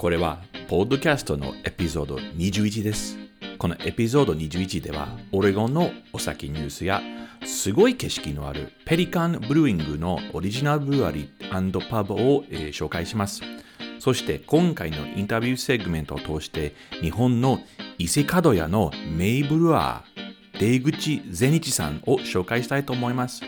[0.00, 3.18] これは、ポッドキャストのエピソード21です。
[3.58, 7.02] このエピソード21では、オレゴンのお酒ニュースや、
[7.44, 13.42] すごい景色のあるペリカンブルーイングのオリジナルブルワリーパブを、えー、紹介します。
[13.98, 17.60] そして今回のインタビューセグメントを通して日本の
[17.98, 23.42] 伊勢門屋のメイブルワー出口善日さんを紹介したいと思います。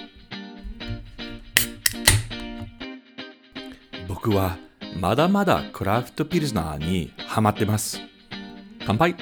[4.07, 4.57] 僕は
[4.99, 7.99] まだまだクラフトピルスナーにハマってます。
[8.85, 9.15] 乾杯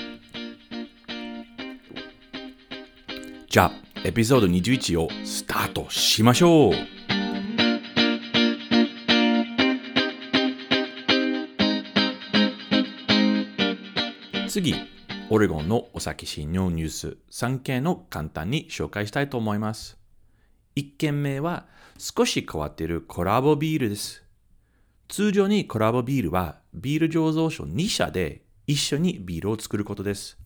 [3.49, 3.71] じゃあ、
[4.03, 6.96] エピソード21をスタートしましょう
[14.47, 14.75] 次、
[15.29, 19.97] オレゴンのお酒新のニュース3件の簡単に紹介したいと思います。
[20.77, 21.65] 1件目は
[21.97, 24.23] 少し変わっているコラボビールです。
[25.09, 30.37] 通常にコラボビールはビール醸造所2社で一緒にビールを作ることです。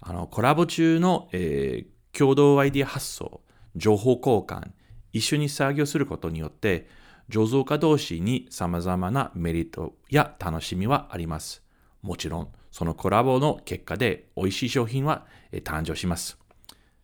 [0.00, 3.42] あのコラボ中の、えー、共同アイディア発想、
[3.76, 4.70] 情報交換、
[5.12, 6.88] 一緒に作業することによって
[7.28, 11.62] 醸造家同士に様々なメリットや楽しみはあります。
[12.00, 16.38] もちろん、そのコラボの結果で美味しい商品は、誕生します。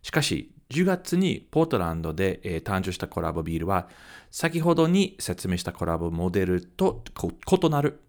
[0.01, 3.87] しかし、10月にポートランドで、誕生したコラボビールは、
[4.31, 7.03] 先ほどに説明したコラボモデルと
[7.63, 8.01] 異なる。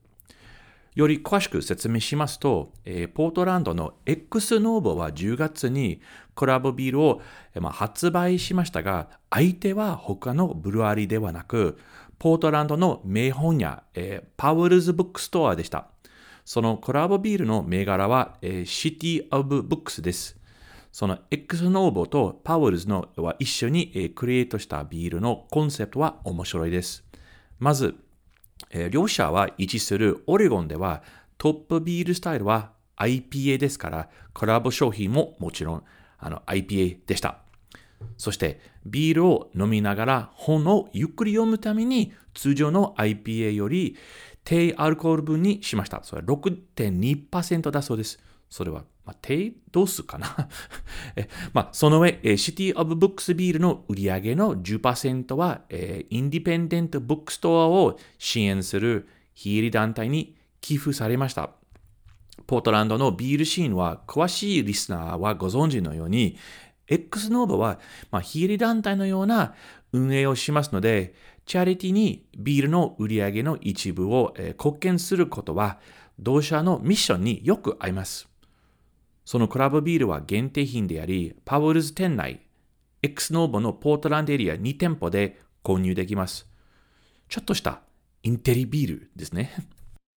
[0.96, 2.72] より詳しく説明しますと、
[3.14, 6.00] ポートランドの X ノーボは10月に
[6.34, 7.22] コラボビールを、
[7.70, 11.78] 発売しましたが、相手は他のブルワリではなく、
[12.18, 13.84] ポートランドの名本屋、
[14.36, 15.88] Powell's Bookstore でした。
[16.44, 20.40] そのコラボビールの銘柄は、えー、 City of Books です。
[20.92, 27.04] その X ノーボとパワルズのは一緒にクリエイトしたビールのコンセプトは面白いです。
[27.58, 27.94] まず、
[28.90, 31.02] 両者は位置するオレゴンでは
[31.38, 35.84] トップビールスタイルは IPA ですから、コラボ商品ももちろん
[36.18, 37.38] あの IPA でした。
[38.16, 43.96] そして、ビールを飲みながら本をゆっくり読むために通常の IPA より
[44.44, 46.02] 低アルコール分にしました。
[46.02, 48.18] それは6.2%だそうです。
[48.48, 50.48] それはまあ、低度数かな？
[51.16, 61.50] え、まあ、その上、 City of Books ビールの売り上げの10%は、えー、 independent bookstore を支援する非営利団体に寄付されました。
[62.46, 66.36] ポートランドのビールシーンは詳しいリスナーはご存知のように、
[66.86, 67.78] X ノーバは、
[68.10, 69.54] まあ、非営利団体のような
[69.92, 71.14] 運営をしますので、
[71.50, 75.80] チャリティにビールの売り上げの一部を、えー、貢献することは、
[76.16, 78.28] 同社のミッションによく合います。
[79.24, 82.46] そのコラボビールは限定品であり、 Powell's 店内、
[83.02, 86.46] X ノーボのポートランドエリア2店舗で購入できます。
[87.28, 87.80] ちょっとした
[88.22, 89.52] インテリビールですね。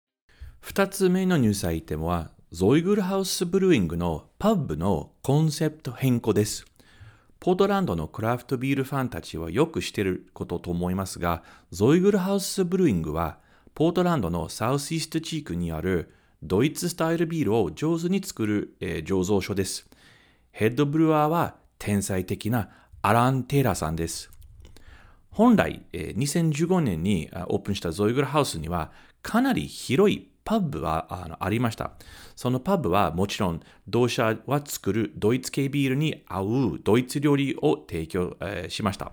[0.61, 6.67] 二つ目のニュースアイテムは、 Zoiglhaus Brewing のパブのコンセプト変更です。
[7.43, 13.37] ポートランドのクラフトビールファンたちはよく知っていることと思いますが、ゾイグルハウスブルーイングは、
[13.75, 19.89] ポートランドのサウスイースト地区にあるドイツスタイルビールを上手に作る、えー、醸造所です。
[20.51, 22.69] ヘッドブルワーは天才的な
[23.01, 24.31] アラン・テイラーさんです。
[25.29, 31.91] 本来、え、2015年にオープンしたゾイグルハウスにはかなり広いパブはあのありました。
[32.35, 39.11] そのパブはもちろん同社は作るドイツ系ビールに合うドイツ料理を提供、えー、しました。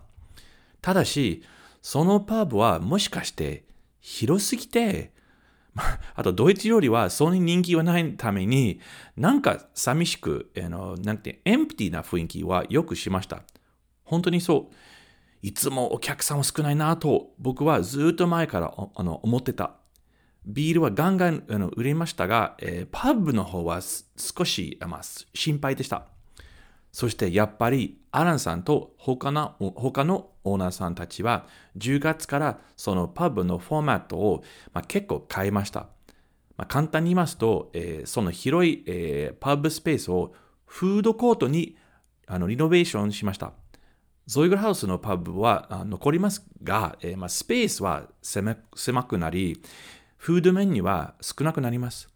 [0.81, 1.43] ただし、
[1.83, 3.65] そのパブはもしかして
[4.01, 5.13] 広すぎて
[6.15, 8.81] あと、ドイツ料理はそんなに人気はないために、
[9.17, 13.43] なんか寂しく、あのなんて、エンプティな雰囲気はよくしました。
[14.05, 14.75] 本当にそう。
[15.43, 19.80] いつもお客さんは少ないなと僕はずっと前からあの思ってた。
[20.47, 21.45] ビールはガンガン
[21.77, 23.81] 売れましたが、えー、パブの方は
[24.17, 25.01] 少し、まあ、
[25.35, 26.07] 心配でした。
[26.93, 31.47] そしてやっぱりアランさんと他の他のオーナーさんたちは
[31.79, 34.43] 10月からそのパブのフォーマットを、
[34.73, 35.87] まあ、結構変えました。
[36.57, 40.35] まあ、簡単に言いますと、えー、その広い、えー、パブスペースを
[40.67, 41.77] フードコートに
[42.27, 43.53] あのリノベーションしました。
[44.27, 49.61] ゾイグルハウスのパブは残りますが、えーまあ、スペースは狭くなり、
[50.21, 52.11] フードメニューは少なくなります。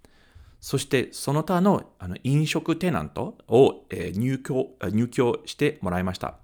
[0.61, 6.37] そしてその他のあの飲食テナントを、え、入居入居してもらいました。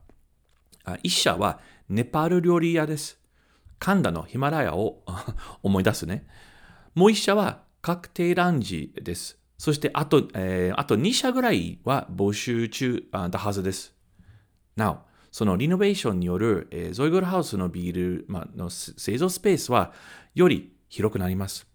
[1.03, 1.61] 一社は
[1.91, 3.21] ネパール料理屋です。
[3.79, 5.05] 神田のヒマラヤを
[5.63, 6.27] 思い出すね。
[6.95, 9.39] もう一社は確定ランジです。
[9.59, 13.95] そしてあと、えー、あと2社ぐらいは募集中だはずです。
[14.77, 14.99] なお、
[15.31, 19.93] そのリノベーションによる、えー、ゾイグルハウスのビール、ま、の製造スペースは
[20.35, 21.67] より広くなります。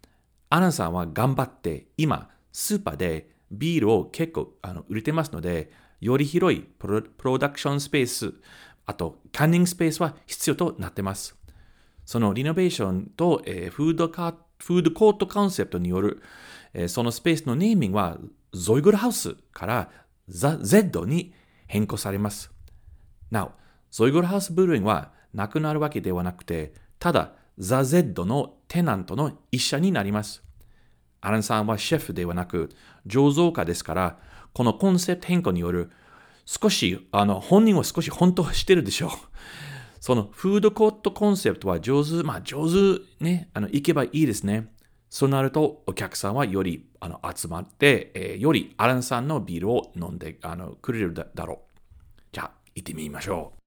[0.49, 5.71] アランさんは頑張って今、スーパーでビールを結構あの売れてますので、
[6.01, 8.33] より広いプロダクションスペース、
[8.85, 11.35] あとカンニングスペースは必要となってます。
[12.05, 16.21] そのリノベーションと、えー、フードカフードコートコンセプトによる、
[16.73, 18.17] えー、そのスペースのネーミングは
[18.53, 19.89] ゾイグルハウスから
[20.27, 21.33] ザ・ゼッドに
[21.67, 22.51] 変更されます。
[23.31, 23.51] なお、
[23.91, 30.43] ゾイグルハウスブルーインはなくなるわけではなくて、ただザ・ゼッドのテナントの一社になります。
[31.21, 32.69] アランさんはシェフではなく
[33.07, 34.19] 醸造家ですから、
[34.53, 35.91] このコンセプト変更による
[36.45, 39.09] 少し、あの、本人は少し本当はしてるでしょう。
[39.99, 44.71] そのフードコートコンセプトは上手、まあ上手ね、あの、行けばいいですね。
[45.09, 51.79] そうなると、お客さんはよりあの集まって、えー、よりアランさんのビールを飲んであのくれるだろう。
[52.31, 53.61] じゃあ、行ってみましょう。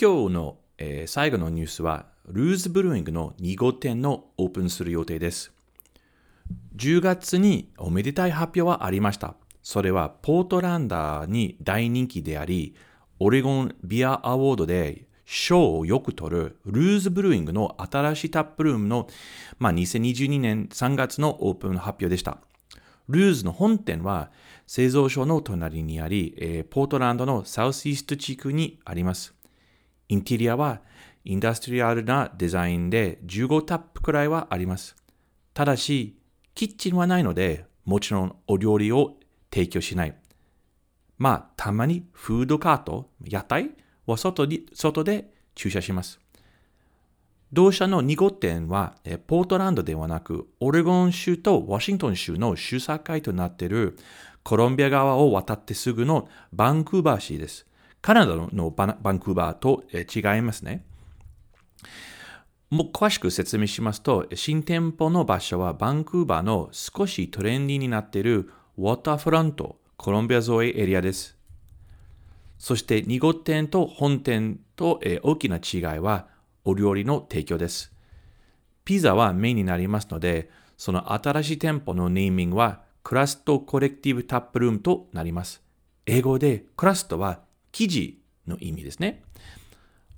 [0.00, 5.52] 今日の、えー、最後のニュースは、ルーズブルーイングの2号店のオープンする予定です。
[6.76, 9.34] 10月におめでたい発表はありました。
[9.62, 12.74] それはポートランダーに大人気であり、
[13.18, 19.08] オレゴンビアアワードで賞をよく取るルーズブルーイングの新しいタップルームの、
[19.58, 22.38] まあ、2022年3月のオープン発表でした。
[23.08, 24.30] ルーズの本店は
[24.66, 29.35] 製造所の隣にあり、えー、ポートランドのサウスイースト地区にあります。
[30.08, 30.80] インテリアは
[31.24, 34.94] インダストリアルなデザインで15タップくらいはあります。
[35.54, 36.16] ただし、
[36.54, 39.16] キッチンはないので、もちろんお料理を
[39.52, 40.14] 提供しない。
[41.18, 43.70] まあ、たまにフードカート、屋台
[44.06, 46.20] は外に外で駐車します。
[47.52, 48.94] 同社の2号店は、
[49.26, 53.96] ポートランドではなく、オレゴン州とワシントン州の州境となっている
[54.44, 57.66] コロンビア川を渡ってすぐのバンクーバー市です。
[58.06, 60.84] カナダのバンクーバーと違いますね。
[62.70, 68.48] もう詳しく説明しますと、新店舗の場所はバンクーバーの少しトレンディになっている
[68.78, 71.36] ウォーターフロント、コロンビア沿いエリアです。
[72.58, 76.28] そして2号店と本店と、大きな違いは
[76.64, 77.92] お料理の提供です。
[78.84, 85.60] ピザはメインになりますので、その新しい店舗のネーミングはクラストコレクティブタップルームとなります。
[86.06, 87.44] 英語でクラストは
[87.76, 89.22] 生地の意味ですね。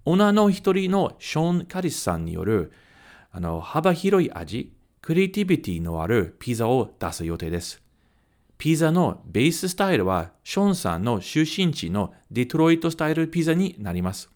[0.05, 2.73] オーナーの一人のショーン・カリスさんによる
[3.33, 4.73] あの幅広い味、
[5.03, 7.83] クリエイティビティのあるピザを出す予定です。
[8.59, 14.31] ピザのベーススタイルはショーンさんの出身地のデトロイトスタイルピザになります。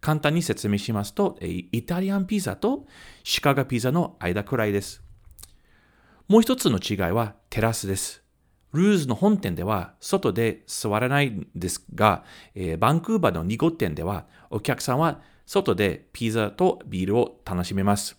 [0.00, 2.86] 簡単に説明しますと、イタリアンピザと
[3.24, 5.02] シカゴピザの間くらいです。
[6.28, 8.23] もう一つの違いはテラスです。
[8.74, 18.16] ルーズの本店では外で座らないんですが、えー、バンクーバーの2号店ではお客さんは外でピザとビールを楽しめます。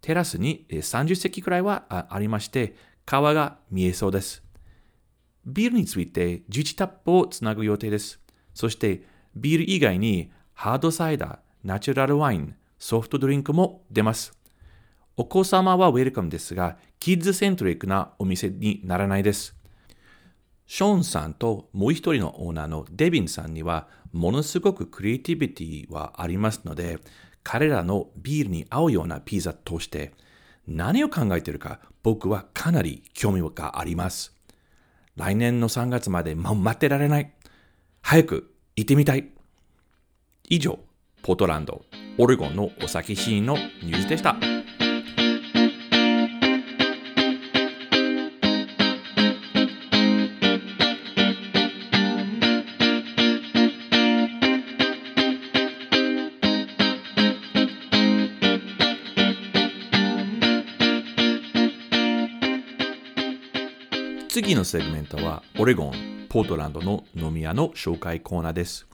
[0.00, 2.74] テラスに30席くらいはありまして、
[3.04, 4.42] 川が見えそうです。
[5.44, 8.20] ビールについて11タップをつなぐ予定です。
[8.54, 9.02] そして
[9.34, 14.32] ビール以外にハードサイダー、ナチュラルワイン、ソフトドリンクも出ます。
[15.16, 19.54] お子様はウェルカムですが、キッズセントリックなお店にならないです。
[20.66, 26.98] ショーンさんともう一人のオーナーのデビンさんにはものすごくクリエイティビティはありますので、
[27.42, 30.12] 彼らのビールに合うようなピザとして
[30.66, 34.34] 何を考えているか僕はかなり興味があります。
[35.16, 37.32] 来年の3月まで待ってられない。
[38.02, 39.30] 早く行ってみたい。
[40.48, 40.78] 以上、
[41.22, 41.84] ポートランド、
[42.18, 44.36] オレゴンのお酒シーンのニュースでした。
[64.46, 68.86] 次のセグメントはオレゴン、ポートランドの飲み屋の紹介コーナーです。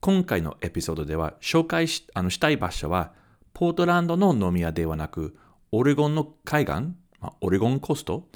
[0.00, 3.12] 今回のエピソードでは紹介しあのしたい場所は
[3.54, 5.36] ポートランドの飲み屋ではなく
[5.70, 6.72] オレゴンの海岸、
[7.20, 8.26] ま、オレゴンコスト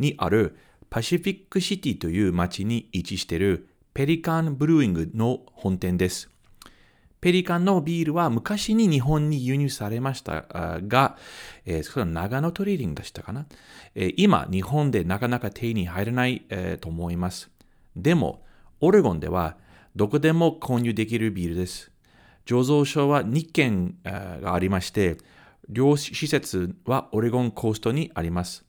[0.00, 0.58] にある
[0.90, 6.30] パシフィックシティという街に位置しているペリカンブルーイングの本店です。
[7.20, 10.44] ペリカンのビールは昔に日本に輸入されました
[10.86, 11.16] が、
[11.64, 13.46] えー、それは長野トレーディングでしたかな、
[13.94, 17.50] えー、今、日本でなかなか手に入らない、えー、と思います。
[17.96, 18.44] でも、
[18.80, 19.56] オレゴンでは
[19.96, 21.90] どこでも購入できるビールです。
[22.46, 25.18] 醸造所は2軒がありまして、
[25.68, 28.64] 両施設はオレゴンコーストにあります。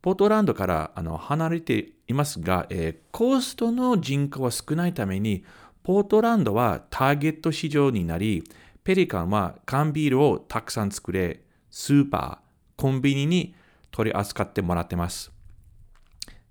[0.00, 5.44] ポートランドからあの離れていますが、えー、コーストの人口は少ないために、
[5.82, 8.44] ポートランドはターゲット市場になり、
[8.84, 13.54] ペリカンは缶ビールをたくさん作れ、スーパー、コンビニに
[13.90, 15.32] 取り扱ってもらってます。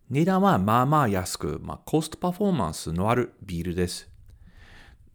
[0.09, 4.09] 値段はまあまあ安く、まあ、コストパフォーマンスのあるビールです。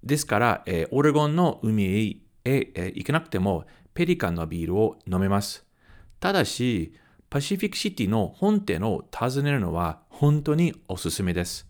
[0.02, 5.66] ですから、えー、オレゴンの海へ、えー、行けなくても、ペリカンのビールを飲めます。
[6.20, 6.94] ただし、
[7.28, 11.68] パシフィックシティの本店を訪ねるのは本当におすすめです。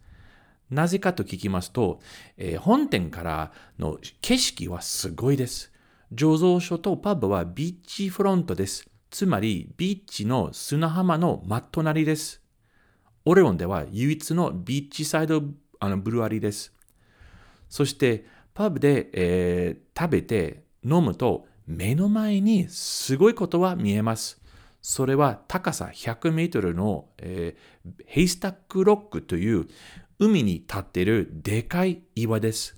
[0.71, 2.01] なぜかと聞きますと、
[2.37, 5.73] えー、本店からの景色はすごいです。
[6.15, 8.89] 醸造所とパブはビーチフロントです。
[9.11, 12.43] つまり、ビーチの砂浜の真隣です。
[13.25, 15.43] オレオンでは唯一のビーチサイド
[15.81, 16.73] あのブルワリーです。
[17.69, 24.41] そして、パブで、えー、食べて飲むと目の前にすごいことは見えます。
[24.81, 29.67] それは高さ100メートルの、えー、ヘイスタックロックという
[30.19, 32.75] 海に立っているでかい岩です。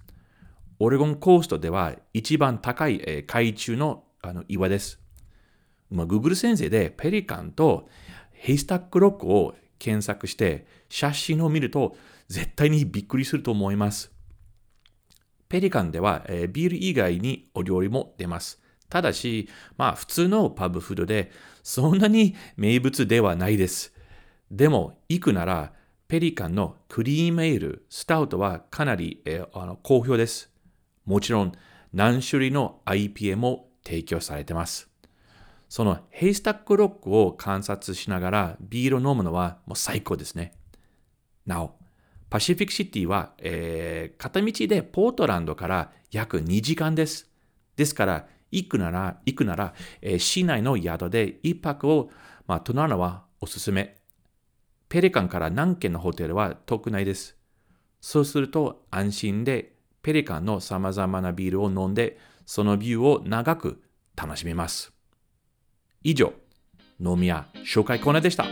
[0.80, 5.00] オレゴンコーストでは一番高い、え海中のあの岩です。
[5.90, 7.88] まあ、Google 先生でペリカンと
[8.32, 14.12] ヘイスタックロックを検索して写真を見ると絶対にびっくりすると思います。
[15.48, 18.60] ペリカンでは、えー、ビール以外にお料理も出ます。
[18.88, 21.30] ただし、まあ普通のパブフードで
[21.62, 23.94] そんなに名物ではないです。
[24.50, 25.72] でも行くなら
[26.08, 30.50] ペリカンのクリームエール、スタウトはかなり、えー、あの好評です。
[31.04, 31.52] もちろん
[31.92, 34.88] 何種類の IPA も提供されています。
[35.68, 40.54] そのヘイスタックロックを観察しながらビールを飲むのはもう最高ですね。
[41.44, 41.74] なお、
[42.30, 47.28] パシフィックシティは、えー、片道でポートランドから約2時間です。
[47.76, 52.08] ですから、行くなら、行くなら、えー、市内の宿で一泊を、
[52.46, 53.97] まあ、泊まるのはおすすめ。
[54.88, 57.36] ペリカンから何軒のホテルは遠くないです。
[58.00, 63.82] そうすると安心でペリカンの様々なビールを飲んで、そのビューを長く
[64.16, 64.92] 楽しめます。
[66.02, 66.32] 以上、
[67.00, 68.46] 飲み屋紹介コーナーでした。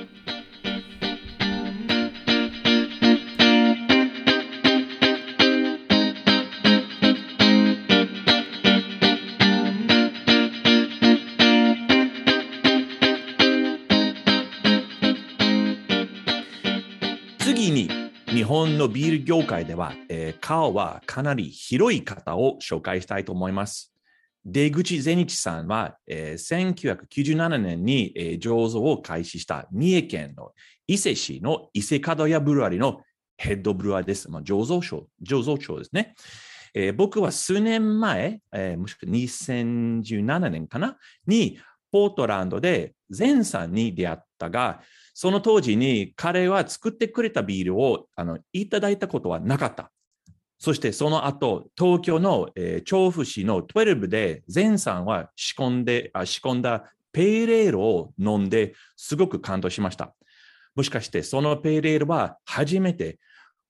[17.57, 17.89] 次に、
[18.27, 23.95] 日本のビール業界では、えー、顔はかなり広い方を紹介したいと思います。
[24.45, 30.53] 出口善一さんは、えー、1997年に、えー、醸造を開始した三重県の
[30.87, 33.01] 伊勢市の伊勢門屋ブルワリの
[33.39, 34.31] ヘッドブルワーです。
[34.31, 36.15] まあ、醸造所、醸造所ですね。
[36.75, 40.99] えー、僕は数年前、えー、もしくは2017年かな？
[41.27, 41.59] に、
[41.91, 44.83] ポートランドで善さんに出会ったが、
[45.19, 49.91] その当時に彼は作ってくれたビールをあのいただいたことはなかった。
[50.59, 60.15] そしてその後、東京の、えー、調布市の12で、前さんは仕込んであ仕込んだペーレールを飲んですごく感動しました。
[60.75, 63.19] もしかしてそのペーレールは初めて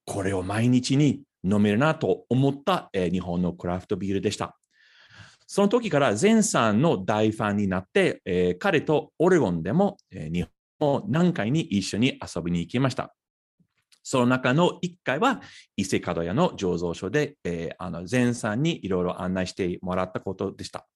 [0.05, 4.59] これを毎日に飲めるなと思った、えー、日本のクラフトビールでした。
[5.47, 13.15] その時から前さんの大ファンになって、えー、彼とオレゴンでも、えー、日も何回に一緒に遊びに行きました。
[14.03, 15.41] その中の1回は
[15.77, 20.87] 伊勢門屋の醸造所で、えー、あの前さんにいろいろ案内してもらったことでした。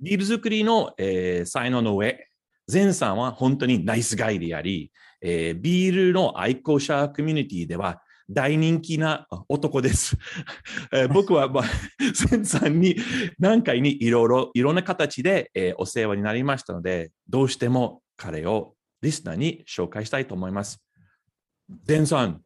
[0.00, 2.28] ビール作りの、えー、才能の上、
[2.72, 10.16] 前さんは本当にナイスガイであり、えー、ビールの愛好者コミュニティでは大人気な男です。
[10.92, 11.64] えー、 僕は、まあ、
[12.30, 12.96] 前さんに
[13.38, 20.82] 何回にいろいろ、いろんな形で、えー、お世話になりましたので、どうしても彼をリスナーに紹介したいと思います。
[21.68, 22.40] デンさん、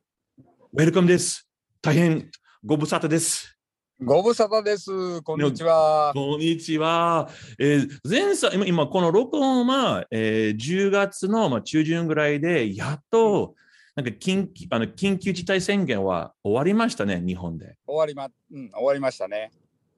[0.73, 1.49] ウェルカムです。
[1.81, 2.31] 大変
[2.65, 3.57] ご無沙汰です。
[4.03, 5.23] ご無沙汰です。
[5.23, 6.11] こんにちは。
[6.13, 7.29] こんにちは。
[7.59, 13.55] えー前さ今、今この録音は、えー10月の、まあ、中旬ぐらいで、やっと、
[13.95, 17.77] なんか緊急あの緊急事態宣言は終わりましたね、日本で。
[17.87, 19.53] 終わりま、うん、終わりましたね。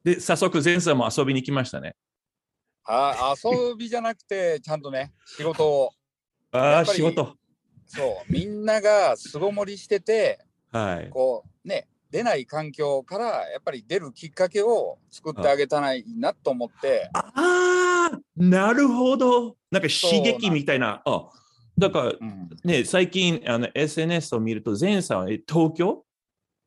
[0.04, 1.94] で、早速、前さんも遊びに来ましたね。
[2.84, 5.90] あ、遊びじゃなくて、ちゃんとね、仕事を。
[6.52, 7.36] ああ、仕事。
[7.86, 11.10] そう、みんなが巣ごもりしてて、はい。
[11.10, 19.56] こう、ね、出ない環境から、やっぱり出るきっかけを作ってあげたらいいなと思って、ああ、なるほど。
[19.70, 21.02] なんか刺激みたいな。
[21.04, 21.28] あ
[21.78, 26.04] だから、うん、ね、最近あの SNS を見ると、前さん東京？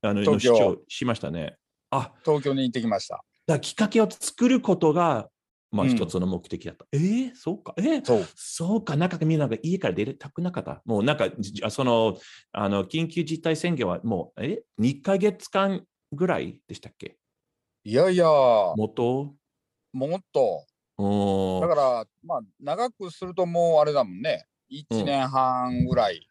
[0.02, 1.58] あのの東京主張しましたね。
[1.92, 3.24] あ東京に行ってきました。
[3.48, 5.30] だきっかけを作ることが、
[5.76, 6.86] まあ、うん一つの目的だった。
[6.94, 7.74] えー、そうか。
[7.78, 8.26] えー、そう。
[8.36, 8.96] そうか。
[8.96, 10.82] なんかみんなが家から出たくなかった。
[10.86, 11.30] もうなんか、
[11.70, 12.18] その、
[12.54, 17.18] あの、緊急事態宣言はもう、え ?2 ヶ月間ぐらいでしたっけ？
[17.84, 20.66] いやいや、も元っと、
[20.98, 24.46] おーだから、まあ、長くするともうあれだもんね。
[24.72, 26.26] 1年半ぐらい。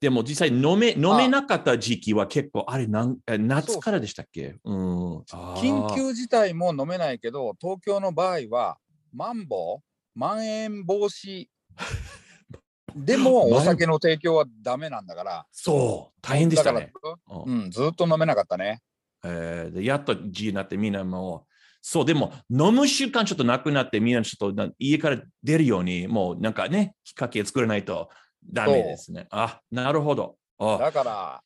[0.00, 4.56] でも実際飲め飲めなかった時期は結構、あれなんえ夏からでしたっけ？
[4.64, 5.18] うん。
[5.56, 8.78] 緊急事態も飲めないけど、東京の場合は、
[9.12, 11.46] マンボウ、まん延防止
[12.94, 16.92] でもお酒の提供はダメなんだから、そう、大変でしたね。
[17.28, 18.80] うんうん、ずっと飲めなかったね。
[19.24, 28.08] えーでやっと自由になってみんなもう、そう、でも飲む習慣ちょっとなくなってみんなちょっとな家から出るように、もうなんかね、きっかけ作らないと
[28.44, 29.26] ダメですね。
[29.30, 30.36] あ、なるほど。
[30.58, 31.42] あだから、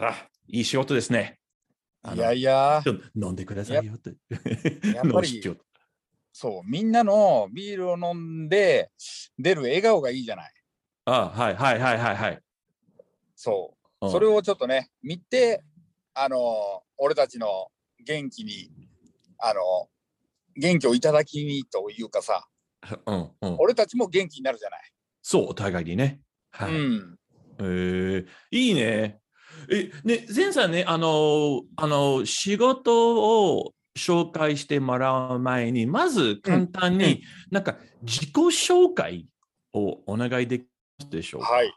[0.00, 1.38] あいい仕事ですね。
[2.14, 4.14] いやいや、ちょっと飲んでくださいよって。
[4.94, 5.42] やっぱり
[6.38, 8.90] そう、みんなのビールを飲んで
[9.38, 10.52] 出る笑顔がいいじゃない。
[11.06, 12.42] あはいはいはいはいはい。
[13.34, 14.08] そうう。
[14.10, 15.64] んそれをちょっとね、見て、
[16.12, 17.68] あの、俺たちの
[18.04, 18.70] 元気に、
[19.38, 19.88] あの、
[20.58, 22.46] 元気をいただきにというかさ、
[23.06, 24.80] うんうん、俺たちも元気になるじゃない。
[25.22, 26.20] そう、お互いにね。
[26.50, 26.70] はい。
[26.70, 27.18] うん。
[27.60, 29.20] えーいいね。
[29.70, 39.26] え、ね、前さんね、あの、あの、仕事を紹介してもらう前に、まず簡単に、なんか自己紹介
[39.72, 40.62] をお願いでき
[40.98, 41.52] ますでしょうか？
[41.52, 41.74] はい。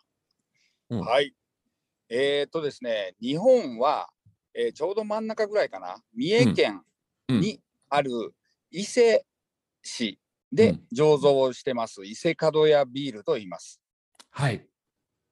[0.89, 1.33] うんはい。
[2.09, 4.09] えっ、とですね、日本は、
[4.53, 6.81] えーちょうど真ん中ぐらいかな、三重県
[7.27, 8.33] うんにある
[8.71, 9.25] 伊勢
[9.81, 10.19] 市
[10.51, 13.79] でうん醸造してます、伊勢門屋ビールと言います。
[14.31, 14.67] はい。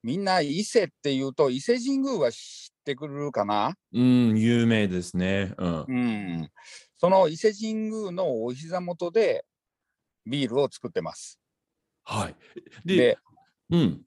[0.02, 3.74] みんな伊勢っていうと伊勢神宮は知ってくるかな？
[3.92, 5.54] うん、有名ですね。
[5.58, 5.84] うん。
[5.88, 6.50] うん。
[6.96, 9.44] その伊勢神宮のお膝元で
[10.26, 11.38] ビールを作ってます。
[12.04, 12.36] はい。
[12.84, 13.18] で、で、
[13.70, 14.02] うん。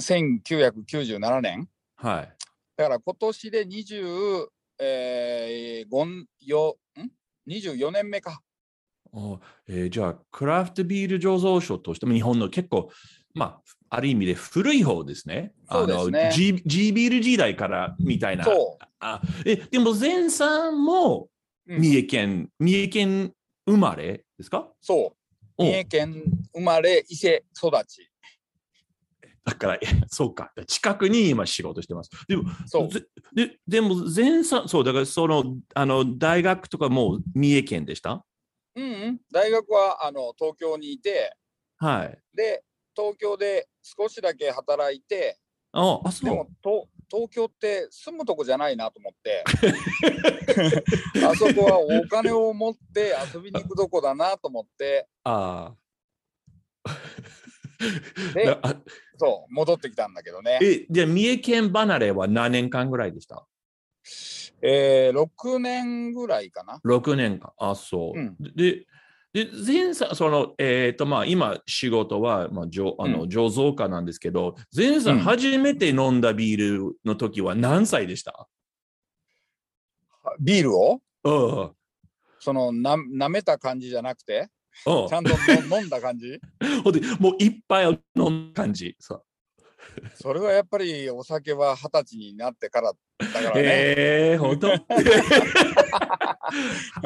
[0.00, 2.36] 1997年はい。
[2.76, 4.46] だから今年で20、
[4.80, 7.10] えー、5よん
[7.50, 8.40] ？24年目か。
[9.12, 12.90] おえーじゃあ、クラフトビール醸造所としても日本の結構、
[13.34, 13.62] まあ、
[13.94, 15.52] ある意味で古い方ですね。
[15.70, 18.44] そうですねあの G, G ビール時代からみたいな。
[18.44, 21.28] そあえでも、前さんも
[21.66, 21.74] う。
[21.74, 23.32] うん三重県、三重県
[23.66, 24.68] 生まれですか？
[24.80, 25.16] そう。
[25.58, 26.24] お三重県
[26.54, 28.08] 生まれ、伊勢育ち。
[29.44, 30.52] だから、えそうか。
[30.66, 32.10] 近くに今仕事してます。
[32.26, 32.88] でも、そう。
[32.88, 38.24] ぜででも、前さん、そう、だからその、あの、大学とかも三重県でした？
[38.74, 39.20] うんうん。
[39.30, 41.36] 大学はあの東京にいて、
[41.76, 42.18] はい。
[42.34, 42.64] で、
[42.96, 45.38] 東京で少しだけ働いて、
[45.72, 46.46] あ、あそうでも。
[46.62, 49.44] と東京って住むとこじゃないなと思って、
[51.26, 55.74] あそこはお金を持って遊びに行くとこだなと思って、あ
[58.34, 58.58] であ。
[58.62, 58.76] あ
[59.18, 60.58] そう、戻ってきたんだけどね。
[60.62, 63.46] え、じゃあ、三重県離れは何年間ぐらいでした？
[64.62, 66.80] えー、6年ぐらいかな。
[66.84, 67.52] 6年間。
[67.58, 68.18] あ、そう。
[68.18, 68.86] うんで、
[69.32, 73.28] で、前さん、その、えっ、と、まあ、今、仕事は、まあ、じょあのうん。
[73.30, 75.20] 醸造家なんですけど、前さん、うん。
[75.20, 78.46] 初めて飲んだビールの時は何歳でした？
[80.38, 81.00] ビールを？
[81.24, 81.72] うん。
[82.40, 84.50] そのな舐めた感じじゃなくて、
[84.86, 85.08] うん。
[85.08, 85.36] ちゃんとの
[85.80, 86.38] 飲んだ感じ？
[86.84, 88.96] ほんでもう一杯を飲む感じ。
[88.98, 89.24] そう
[90.14, 93.62] それはやっぱりお酒は二十歳になってからだからね。
[93.64, 94.68] えー、本当？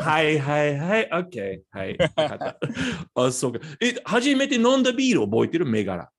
[0.00, 1.60] はいはいはい、OK。
[1.70, 1.96] はい。
[3.14, 3.60] あ、そうか。
[3.80, 6.10] え、初めて飲んだビール覚えてる銘柄？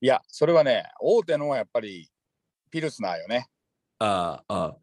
[0.00, 2.10] いや、それはね、大手のはやっぱり
[2.70, 3.48] ピルスナーよね。
[3.98, 4.76] ああ、あ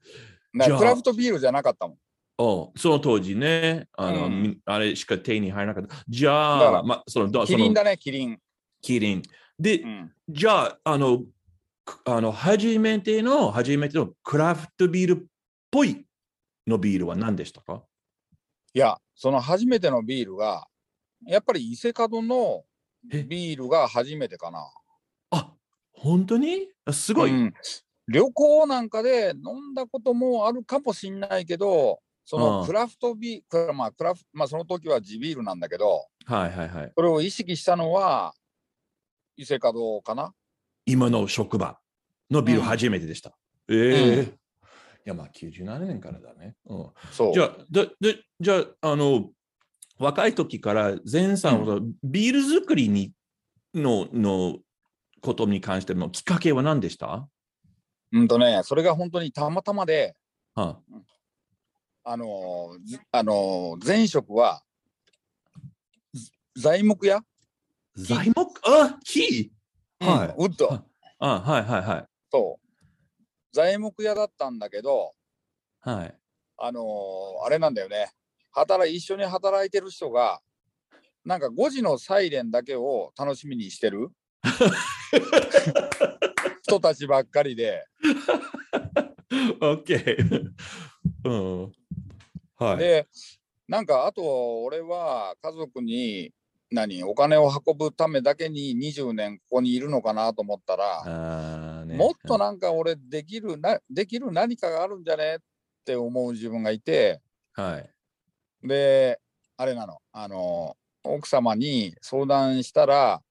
[0.53, 1.97] らクラフトビールじゃなかったもん。
[2.37, 6.03] おその当時ね、あの、うんみあれしか手に入らなかった。
[6.09, 8.39] じだゃあ、ま、その、だそのキリンだね、キリン。
[8.81, 9.21] キリン。
[9.63, 11.23] で、うん、じゃあ、あの、
[11.85, 15.25] くあの、初めての、初めてのクラフトビールっ
[15.71, 16.05] ぽい
[16.67, 17.83] のビールは何でしたか？
[18.73, 20.67] いや、その初めてのビールが、
[21.25, 22.63] やっぱり伊勢門の
[23.09, 23.23] え？
[23.23, 24.65] ビールが初めてかな。
[25.31, 25.53] あ
[25.93, 26.67] 本当に？
[26.85, 27.31] あすごい。
[27.31, 27.53] うん
[28.09, 36.91] 旅行なんかで飲んだこともあるかもしんないけど、そうんのクラフトビール、まあ、クラフまあ、その時は地ビールなんだけど、はいはいはい。
[36.93, 38.33] それを意識したのは、
[39.37, 40.33] 伊勢門かな？
[40.85, 41.79] 今の職場
[42.29, 43.37] のビール初めてでした。
[43.69, 44.33] ええ
[45.05, 46.55] いや、まあ97年からだね。
[46.65, 47.33] うん、そう。
[47.33, 49.29] じゃあ、ででじゃあ、あの、
[49.97, 53.11] 若い時から前さんはビール作りに
[53.73, 54.59] のの
[55.21, 57.27] ことに関してのきっかけは何でした？
[58.11, 60.15] うんとね、それが本当にたまたまで、
[60.55, 60.79] は
[62.03, 64.61] あのーずあのー前職は、
[66.13, 67.21] ず材木屋、
[67.95, 68.59] 材木？
[68.65, 69.51] あ木？
[69.99, 70.83] はいうんウッド、は
[71.19, 72.05] あはいはいはい。
[72.31, 72.65] そう。
[73.53, 75.11] 材木屋だったんだけど、
[75.79, 76.15] はい。
[76.57, 78.11] あのーあれなんだよね。
[78.51, 80.41] 働い一緒に働いてる人が、
[81.23, 84.09] なんか5時のサイレンだけを楽しみにしてる
[86.63, 87.85] 人たちばっかりで、
[89.61, 90.51] OK
[91.25, 91.71] うん。
[92.57, 92.77] はい。
[92.77, 93.07] で、
[93.67, 96.31] なんかあと俺は家族に
[96.73, 105.35] 何お金を運ぶためだけに20年ここにいるのかなと思ったら、ねもっとなんか俺できるなできる何かがあるんじゃね？
[105.35, 105.39] っ
[105.85, 107.21] て思う自分がいて、
[107.53, 108.67] はい。
[108.67, 109.19] で、
[109.57, 113.21] あれなの、あの、奥様に相談したら、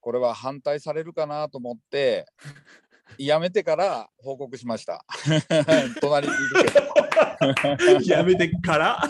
[0.00, 2.26] これは反対されるかなと思って、
[3.18, 5.04] やめてから報告しました。
[6.00, 8.00] 隣にいるけど。
[8.16, 9.00] やめてから？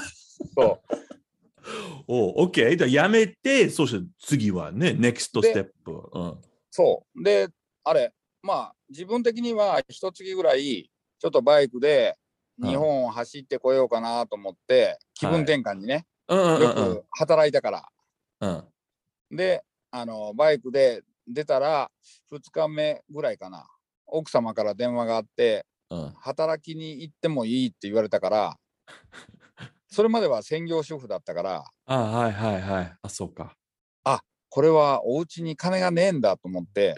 [0.57, 0.95] そう
[2.07, 2.77] お OK。
[2.77, 6.11] じゃあやめて、そして次はね、NEXT ステップ。
[6.13, 6.41] うん。
[6.71, 7.23] そう。
[7.23, 7.49] で、
[7.85, 12.17] あれ、まあ、自分的には一月ぐらい、ちょっとバイクで
[12.61, 17.89] はい日本を走ってこようかなと思って、気分転換にね、うんうんようんく働いたから。
[18.41, 19.37] うん。
[19.37, 21.91] で、あの、バイクで出たら、
[22.33, 23.67] 2日目ぐらいかな。
[24.07, 26.13] 奥様から電話があって、うん。
[26.21, 28.59] 働きに行ってもいいって言われたから、
[29.95, 32.93] それまでは専業主婦だったから、あはいはいはい。
[33.01, 33.55] あ、そうか。
[34.51, 36.95] これはお家に金がねえんだと思って、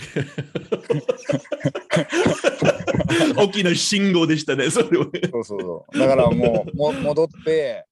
[3.35, 5.07] 大きな信号でしたね、それは。
[5.33, 5.99] そうそうそう。
[5.99, 7.87] だからもう、も戻って、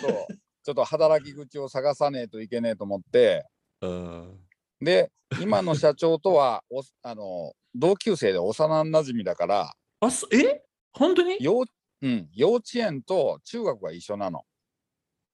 [0.00, 0.26] そう、
[0.62, 3.44] ちょっと働き口を探さねえといけねえと思って、
[3.80, 4.38] うん
[4.80, 10.62] で、今の社長とは、おあの、同級生で幼馴染だから、あ、そえ？
[10.92, 11.38] 本当に？
[11.40, 11.66] 幼,、
[12.02, 14.42] うん、幼稚園と中学が一緒なの。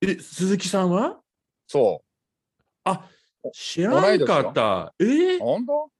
[0.03, 1.21] え、鈴木さんは？
[1.67, 2.03] そ
[2.85, 3.09] あ
[3.43, 4.95] お、知らなかった。
[5.01, 5.37] え？
[5.37, 5.39] う。
[5.41, 5.91] 本当？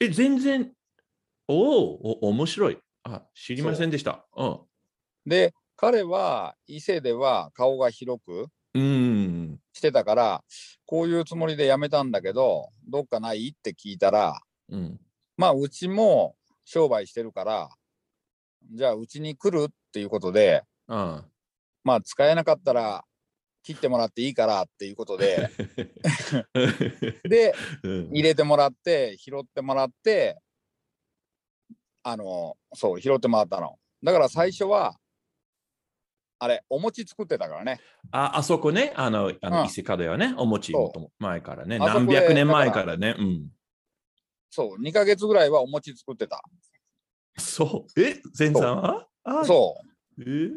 [0.00, 0.72] え、全然。
[1.48, 2.78] おお、お面白い。
[3.04, 4.26] あ、知りませんでした。
[4.36, 4.60] うん。
[5.26, 9.60] で、彼は伊勢では顔が広くうん。
[9.72, 10.44] してたから、
[10.86, 13.54] こういうつもりで辞めたんだけど、どっかない？
[13.56, 15.00] って聞いたら、うん。
[15.36, 17.70] まあ、うちも商売してるから、
[18.72, 21.24] じゃあ、うちに来るっていうことで、あ
[21.84, 23.04] まあ、使えなかったら
[23.62, 25.50] 切ってもらっていいからっていうことで、
[27.28, 30.38] で、うん入れてもらって、拾ってもらって、
[32.02, 33.76] あの、そう、拾ってもらったの。
[34.02, 34.96] だから最初は、
[36.38, 37.80] あれ、お餅作ってたからね。
[38.10, 43.16] あ、あそこね、あの、あのうん伊勢門屋ね、お餅そうもとも前からね、何百年前だかからね。
[43.18, 43.48] うん。
[44.50, 46.42] そう、2ヶ月ぐらいはお餅作ってた。
[47.38, 48.00] そう。
[48.00, 49.08] え、前さんは？
[49.24, 49.76] あそ
[50.18, 50.50] う、え？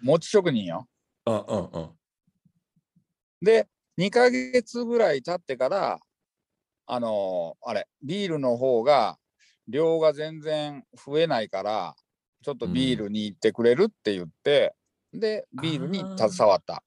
[0.00, 0.88] 餅職人よ。
[1.24, 1.98] あ、うんうん。
[3.42, 6.00] で、2ヶ月ぐらい経ってから、
[6.86, 9.18] あのあれ、ビールの方が、
[9.68, 11.96] 量が全然増えないから、
[12.42, 14.74] ちょっとビールに行ってくれるって言って、
[15.12, 16.82] で、ビールに携わった。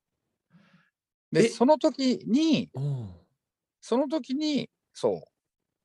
[1.32, 3.20] で、えその時に、うん。
[3.82, 5.22] その時に、そう、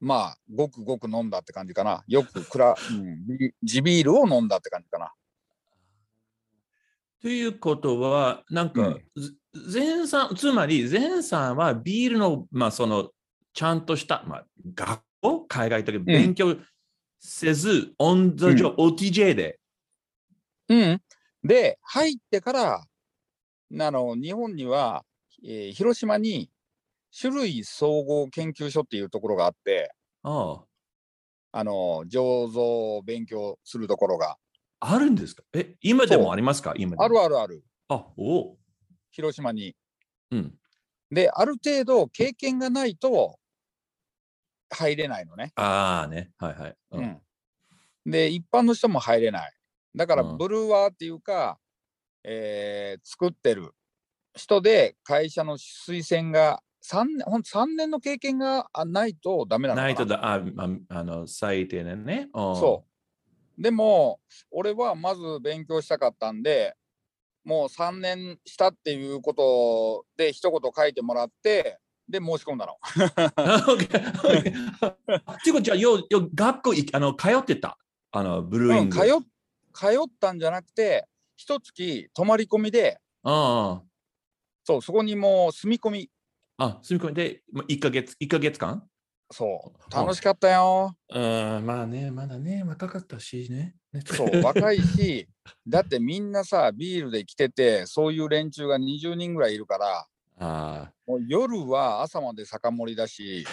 [0.04, 2.04] まあ、ごくごく飲んだって感じかな。
[2.06, 5.12] よくくら、 うん、ビ地ビールを飲んだって感じかな。
[7.22, 8.98] ということは、なんか
[9.72, 13.10] 前さん、つまり前さんはビールの、まあ、その、
[13.54, 16.56] ちゃんとした、まあ、学校、海外的に勉強
[17.18, 19.58] せず、オン・ザ・ジョ、OTJ で。
[20.68, 21.02] うん。
[21.42, 25.04] で、入ってから、あの、日本には、
[25.42, 26.50] えー広島に
[27.18, 30.64] 種類総合研究所っていうところがあって、あ
[31.53, 34.37] あの、醸造を勉強するところが。
[34.81, 35.44] あ、あるんですか？
[35.53, 36.74] え、今でもありますか？
[36.77, 37.64] 今あるあるある。
[37.88, 38.59] あ、おう
[39.12, 39.77] 広島に。
[40.33, 40.59] うん。
[41.11, 43.38] で、ある程度経験がないと
[44.70, 45.53] 入れないのね。
[45.55, 46.33] ああね。
[46.38, 46.77] はいはい。
[46.90, 47.22] うん。
[48.05, 49.53] で、一般の人も入れない。
[49.94, 51.61] だから、うんブルワーっていうか、
[52.24, 53.74] えー作ってる
[54.35, 62.28] 人で会社の推薦が3年ほん3年の経験があないとダメなのかなないとだ、あ、ああの、最低年ね。
[62.34, 62.84] そそ
[63.58, 63.62] う。
[63.62, 64.20] でも、
[64.50, 66.76] 俺はまず勉強したかったんで、
[67.44, 72.76] もう3年したっていうことで一言書いてもらって、で、申し込んだの。
[73.74, 73.76] う。
[73.80, 77.78] っていうことじゃあ、よ、よ、学校い、あの、通ってた？
[78.12, 78.96] あの、ブルーイうん、ング。
[78.96, 79.06] 通っ
[79.72, 83.82] 通ったんじゃなくて、一月泊まり込みで、あ
[84.64, 86.10] そう、そこにもう住み込み。
[86.58, 86.64] あ。
[86.66, 88.82] あ、住み込みで、ま1ヶ月、一ヶ月間？
[89.30, 90.94] そう、楽しかったよ。
[91.10, 93.74] うん、まあね、まだね、若かったしね。
[93.92, 95.28] ねそう、若いし、
[95.66, 103.46] だってみんなさ、ビールで来てて、そういう連中が20人ぐらいいるから、あもう夜は朝まで酒盛りだし、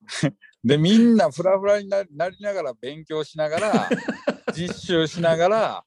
[0.64, 3.88] で、みんなフラフラにななりながら勉強しながら、
[4.56, 5.84] 実習しながら、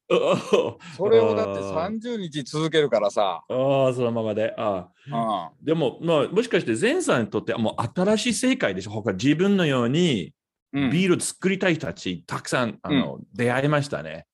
[0.96, 4.54] それをだってあ30日続けるからさ、ああ、そのままで。
[4.58, 5.52] ああ。
[5.60, 8.92] うん、でも、まあ、もしかして、前さんにとってはもう新しい世界でしょ？
[8.92, 10.34] 他自分のように
[10.74, 14.26] うん、ビール作りたい人たち、たくさんあの、出会いましたね。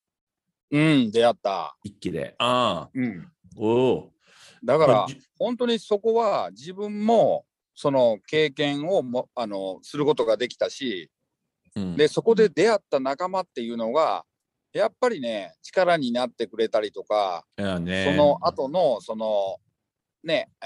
[0.71, 1.77] うん、出会った。
[1.83, 2.35] 一気で。
[2.39, 2.89] ああ。
[2.93, 4.13] うん、おお。
[4.63, 11.09] だから本当にそこは自分も、その経験をもあのすることができたし、
[11.75, 11.95] うん。
[11.95, 14.25] で、そこで出会った仲間っていうのが、
[14.73, 19.57] やっぱりね、力になってくれたりとか、ね、その後の、その、
[20.23, 20.65] ね、え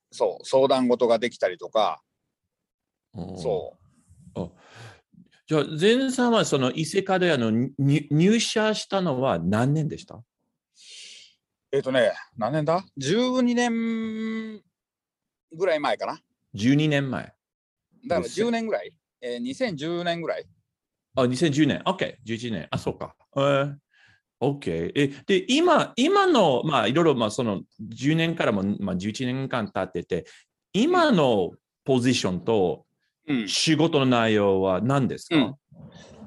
[0.00, 2.02] ーそう、相談事ができたりとか、
[3.14, 3.38] うん。
[3.38, 3.76] そ
[5.46, 10.14] じゃあ、前さんはその伊勢カであのに入社したのは何年でした？
[10.14, 10.24] う。
[11.70, 14.62] えっ、とね、何年だ ?12 年
[15.56, 16.20] ぐらい前かな。
[16.54, 17.22] ?12 年前。
[17.24, 17.34] だか
[18.16, 18.92] らですよ10年ぐらい？
[19.20, 20.46] えー、2010年ぐらい。
[21.16, 21.82] あ、2010年。
[21.84, 22.16] OK。
[22.26, 22.68] 11年。
[22.70, 23.14] あ、そうか。
[23.36, 23.74] えー
[24.40, 24.92] OK。
[24.94, 30.26] え、で、今、今の、まあ、いろいろ、まあ、その10年からも、まあ、11年間経ってて、
[30.72, 31.52] 今の
[31.84, 32.84] ポジションと
[33.26, 35.54] うん、仕事の内容は何ですか、うん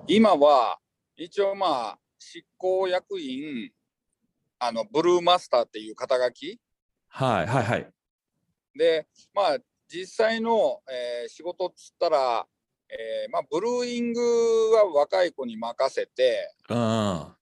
[0.08, 0.80] 今は、
[1.18, 3.72] 一応まあ、執行役員、
[4.58, 6.60] あの、ブルーマスターっていう肩書き？
[7.10, 7.90] はい、はい、はい。
[8.78, 12.48] で、まあ、実際の、えー仕事っつったら、
[12.90, 14.22] えーまあ、ブルーイング
[14.74, 17.36] は若い子に任せて、うん。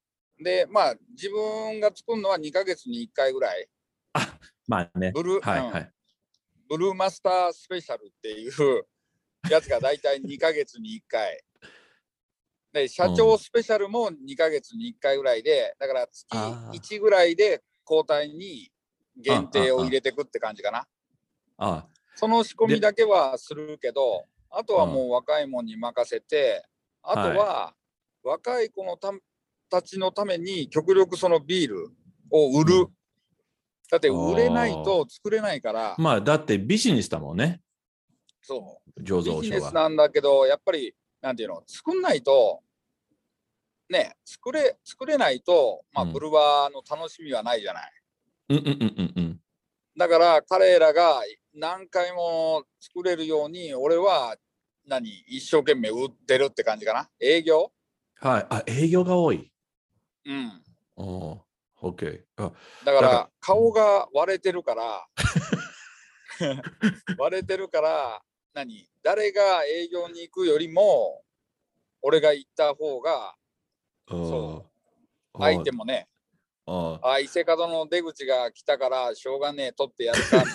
[0.43, 3.67] で、まあ、自分が作るのは2ヶ月に1回ぐらい、
[4.67, 5.12] まあね。
[5.13, 5.91] ブルー、はい、うんはい。
[6.67, 8.52] ブルーマスタースペシャルっていう
[9.50, 11.43] やつが大体2ヶ月に1回。
[12.74, 18.71] で、社長スペシャルも2ヶ月に1回ぐらいで、だから月あー1ぐらいで交代に
[19.15, 20.88] 限定を入れてくって感じかな。
[21.58, 26.65] あその仕込みだけはするけど、あとはもう若いもんに任せて、
[27.04, 27.74] あとは
[28.24, 29.12] 若い子のた
[29.70, 31.89] たちのために極力そのビール
[32.32, 32.76] を売る。
[32.76, 32.88] うん
[33.91, 37.62] だって売れないと作れないから、まあ、だってビジネスだもんね。
[38.41, 39.02] そう。
[39.02, 39.39] 醸造。
[39.39, 42.62] ビジネスなんだけど、やっぱり、なんていうの、作んないと、
[43.89, 47.91] ね、作れ、作れないと、まあ、うんブルワーの楽しみはないじゃない。
[48.50, 49.39] うんうんうんうんうん。
[49.98, 51.22] だから、彼らが
[51.54, 54.36] 何回も作れるように、俺は、
[54.86, 57.10] 何、一生懸命売ってるって感じかな？
[57.20, 57.72] 営業？
[58.22, 58.48] はい。
[58.50, 59.52] あ、営業が多い？
[60.26, 60.64] うん。
[60.98, 61.40] おー
[61.82, 62.24] OK。
[62.38, 62.52] あ
[62.84, 65.08] だからだから顔が割れてるから、
[67.18, 68.22] 割れてるから、
[68.54, 71.24] 何誰が営業に行くよりも、
[72.02, 73.36] 俺が行った方が、
[74.08, 74.66] そ
[75.38, 75.80] 相手も。
[75.80, 76.08] もね、
[76.67, 80.54] ああ、伊勢門の出口が来たから、しょうがねえ、取ってやるか、み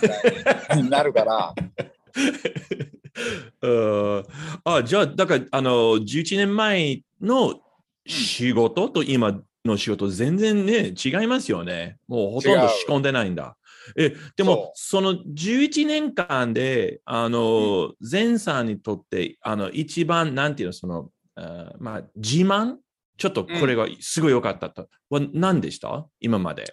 [0.69, 1.55] たいになるから、
[3.63, 4.25] うん。
[4.65, 7.61] あ、じゃあ、だから、あの、11年前の
[8.07, 11.99] 仕事と今の仕事、全然ね、違いますよね。
[12.09, 13.57] もうほとんど仕込んでないんだ。
[13.97, 22.77] え、でも、その11年間で、あの、前さんにとって、あの、一番、なんていうの、その、あまあ、自慢
[23.21, 24.89] ちょっとこれがすごい良かったと。
[25.11, 26.09] は何でした？
[26.21, 26.65] 今まで。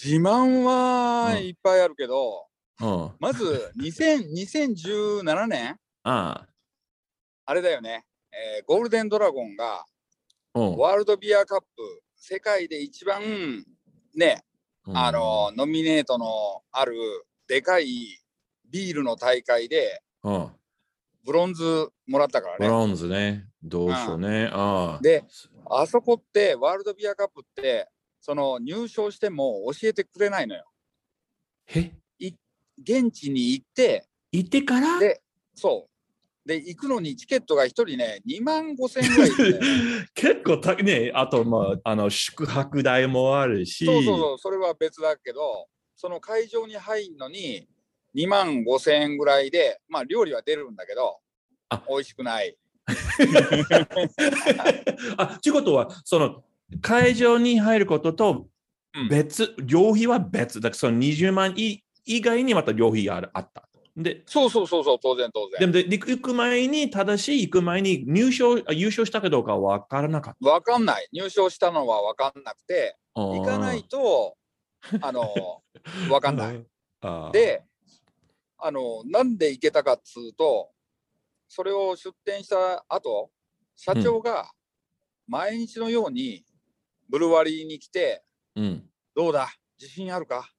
[0.00, 2.46] 自慢はうんいっぱいあるけど、
[2.80, 3.10] うん。
[3.18, 4.30] まず2000
[5.24, 6.46] 2017 年、あ
[7.44, 9.84] あれだよね、えーゴールデンドラゴンが
[10.54, 11.66] ワールドビアカップ、
[12.16, 13.64] 世界で一番
[14.14, 14.44] ね、
[14.86, 16.94] うんあの、ノミネートのある
[17.48, 18.20] でかい
[18.70, 20.52] ビールの大会でうん。
[21.26, 22.66] ブロンズもらったからね。
[22.66, 23.48] ブロンズね。
[23.62, 24.48] どうしようね。
[24.52, 25.02] ああ。
[25.02, 25.24] で、
[25.68, 27.88] あそこってワールドビアカップって、
[28.20, 30.64] その入賞しても教えてくれないのよ。
[31.74, 31.92] え？
[32.78, 34.98] 現地に行って、行ってから？
[34.98, 35.22] で、
[35.54, 35.88] そ
[36.44, 36.48] う。
[36.48, 39.60] で、行くのにチケットが1人ね、2万5千円ぐらいで、ね、
[40.14, 41.10] 結構高いね。
[41.12, 43.84] あと、まあ、あの、宿泊代もあるし。
[43.84, 47.66] そうそうそう、それは別だけど、その会場に入るのに
[48.16, 51.18] 2万5千円ぐらいで、まあ料理は出るんだけど
[51.68, 52.56] あ、美味しくない。
[55.16, 56.44] あ、ということは、その、
[56.80, 58.48] 会場に入ることと
[58.96, 60.60] うん別、料費は別。
[60.60, 63.68] だからその20万以以外にまた料費があるあった。
[63.96, 65.72] で、そうそうそうそう、当然当然。
[65.72, 71.08] でもで行く前に、正しい行く前に入賞、あ優勝したかどうかは分からなかっわかんない。
[71.12, 73.22] 入賞したのはわかんなくて、た。
[73.22, 74.36] 行かないと、
[75.00, 75.62] あの、
[76.10, 76.64] わかんない。
[77.32, 77.62] で、
[78.66, 80.72] あの、なんで行けたかっつうと、
[81.46, 83.30] それを出店した後、
[83.76, 84.50] 社長が
[85.28, 86.44] 毎日のように
[87.08, 88.24] ブルワリーに来て、
[88.56, 88.90] うん。
[89.14, 89.48] どうだ？
[89.80, 90.50] 自信あるか？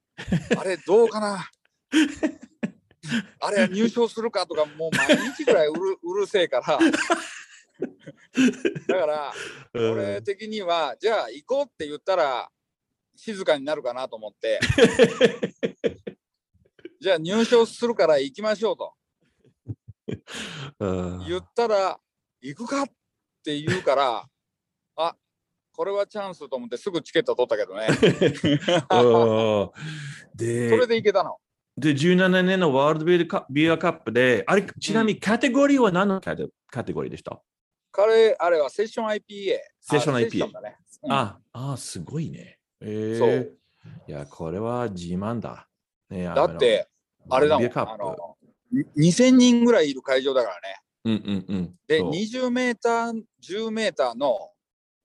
[0.58, 1.50] あれどうかな？
[3.40, 6.78] あれ入賞するかとかもう毎日ぐらいうる うるせえから。
[8.88, 9.32] だから
[9.74, 12.50] 俺的にはじゃあ行こうって言ったら
[13.14, 14.58] 静かになるかなと思って
[17.00, 18.94] じゃあ入賞するから行きましょうと。
[20.80, 21.26] うん。
[21.26, 21.98] 言ったら
[22.40, 22.86] 行くかっ
[23.44, 24.28] て言うから
[24.96, 25.16] あ
[25.72, 27.86] これはチャンスと思ってすぐチケット取ったけどね。
[28.90, 29.70] うん
[30.34, 31.38] でそれで行けたの。
[31.76, 37.40] で、17年のワールドビールカビアカップで、あれ、ちなみにカテゴリーは何のカテカテゴリーでした、
[37.92, 39.20] 彼あれはセッション IPA
[39.80, 41.12] セッションあ IPA だね、うん。
[41.12, 42.58] ああ、すごいね。
[42.80, 43.58] えー、そう。
[44.08, 45.67] いや、これは自慢だ。
[46.10, 46.88] ね、だって、
[47.30, 47.70] あれだもん。
[47.74, 48.36] あの
[48.70, 50.80] に2000人ぐらいいる会場だからね。
[51.04, 51.12] うん
[51.48, 51.74] うんうん。
[51.86, 54.50] で、そう20メーター、10メーターの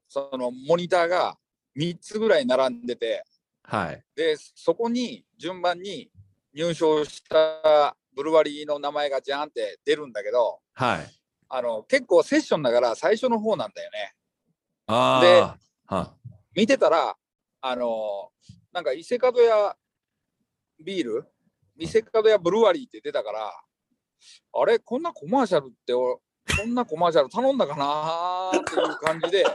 [0.08, 1.38] そのモニターが
[1.78, 3.24] 3つぐらい並んでて、
[3.64, 4.04] はい。
[4.16, 6.10] で、そこに順番に
[6.54, 11.00] 入賞したブルワリーの名前がジャーンって出るんだけど、はい。
[11.50, 14.14] あの結構セッションだから最初の方なんだよね。
[14.88, 15.96] ああ。
[15.96, 16.14] は
[16.56, 17.16] 見てたら、
[17.62, 18.30] あの
[18.72, 19.76] なんか伊勢門屋
[20.84, 21.26] ビール、
[21.78, 23.52] 伊勢門屋ブルワリーって出たから、
[24.54, 26.22] あれ、こんなコマーシャルってお、
[26.58, 29.44] こんなコマーシャル頼んだかなーっていう感じで。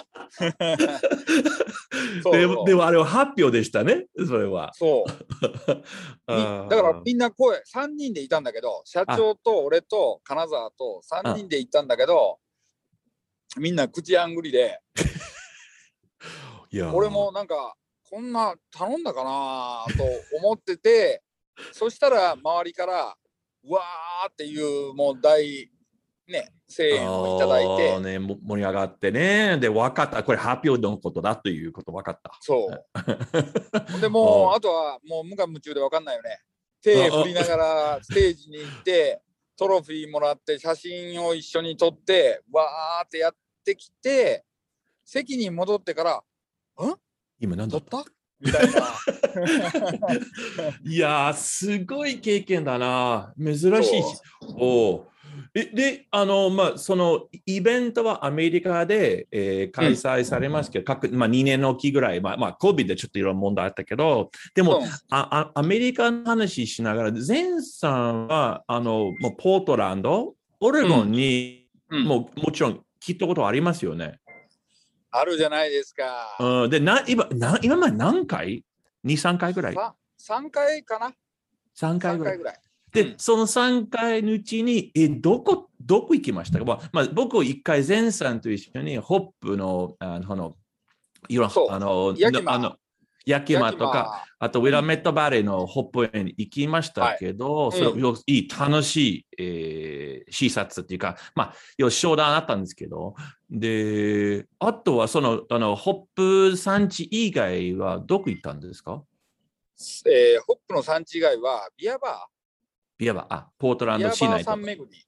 [2.23, 2.33] そう
[2.67, 4.73] でもあれは発表でしたね、それは。
[4.75, 5.09] そう。
[6.27, 12.39] だからみんな声、3人でいたんだけど、社長と俺と金沢と3人で行ったんだけど、
[13.57, 14.81] みんな口あんぐりで、
[16.71, 16.93] いやー。
[16.93, 17.77] 俺もなんか
[18.11, 20.05] こんな頼んだかなと
[20.39, 21.23] 思ってて
[21.73, 23.17] そしたら周りから
[23.65, 25.71] うわーっていうもう大
[26.27, 29.57] ね声援をいただいてね、も盛り上がってね。
[29.59, 30.23] で、分かった。
[30.23, 32.31] これ発表のことだということ分かった。
[32.41, 32.89] そう
[34.03, 36.41] でもうあとはもう無我夢中で分かんないよね
[36.83, 39.23] 手振りながらステージに行って
[39.57, 44.45] トロフィーもらって写真を一緒に撮ってわーってやってきて
[45.05, 46.23] 席に戻ってから
[47.41, 48.11] 今何だ撮っった？
[48.41, 48.81] みたいな。
[50.85, 53.33] いやー、すごい経験だな。
[53.43, 54.05] 珍しいし。
[54.59, 55.07] お
[55.55, 64.85] で、あの、まあ、そのイベントはアメリカで、えー開催されますけど、各まあ、2年の期ぐらい、まあ、まあ、COVID でちょっといろんな問題あったけど、でも、うん。
[64.85, 72.05] ああアメリカの話しながら、ゼンさんは、あの、もうポートランド、オレゴンに、うん。
[72.05, 74.21] もうもちろん聞いたことありますよね。
[75.11, 76.37] あるじゃないですか。
[76.39, 78.65] うん、でな今な、今まで何回
[79.05, 79.75] ?2、3回ぐらい？
[79.75, 81.13] さ3回かな
[81.77, 82.61] 3回 ?3 ぐらい。
[82.93, 90.57] で、うんその3回のうちに、え、どこ、どこ行きましたか、まあまあ、僕、1回、前さんと一緒に、ホップの、あの、
[91.29, 92.15] いろんそうあの、
[92.47, 92.77] あの、
[93.27, 103.15] ヤキマとか、あと、ウィラメットバレーのホップ園に行きましたけど、はいそれ、よいい、楽しい、えー、視察っていうか、まあ、よ商談あったんですけど、
[103.51, 105.95] で、あとは、その、あの、ホッ
[106.51, 109.03] プ産地以外は、どこ行ったんですか？
[110.07, 112.27] えーホップの産地以外は、ビアバ
[112.99, 114.51] いわば、あ、ポートラー、ンビアバード市内とか。
[114.53, 115.05] さん巡り。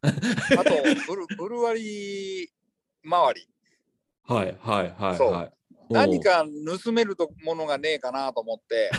[0.00, 0.70] あと
[1.06, 2.48] ブル、ブルワリー
[3.04, 3.48] 周り。
[4.26, 5.57] はい、はい、はい、はい。
[5.90, 6.44] 何か
[6.84, 8.90] 盗めるとものがねえかなと思って、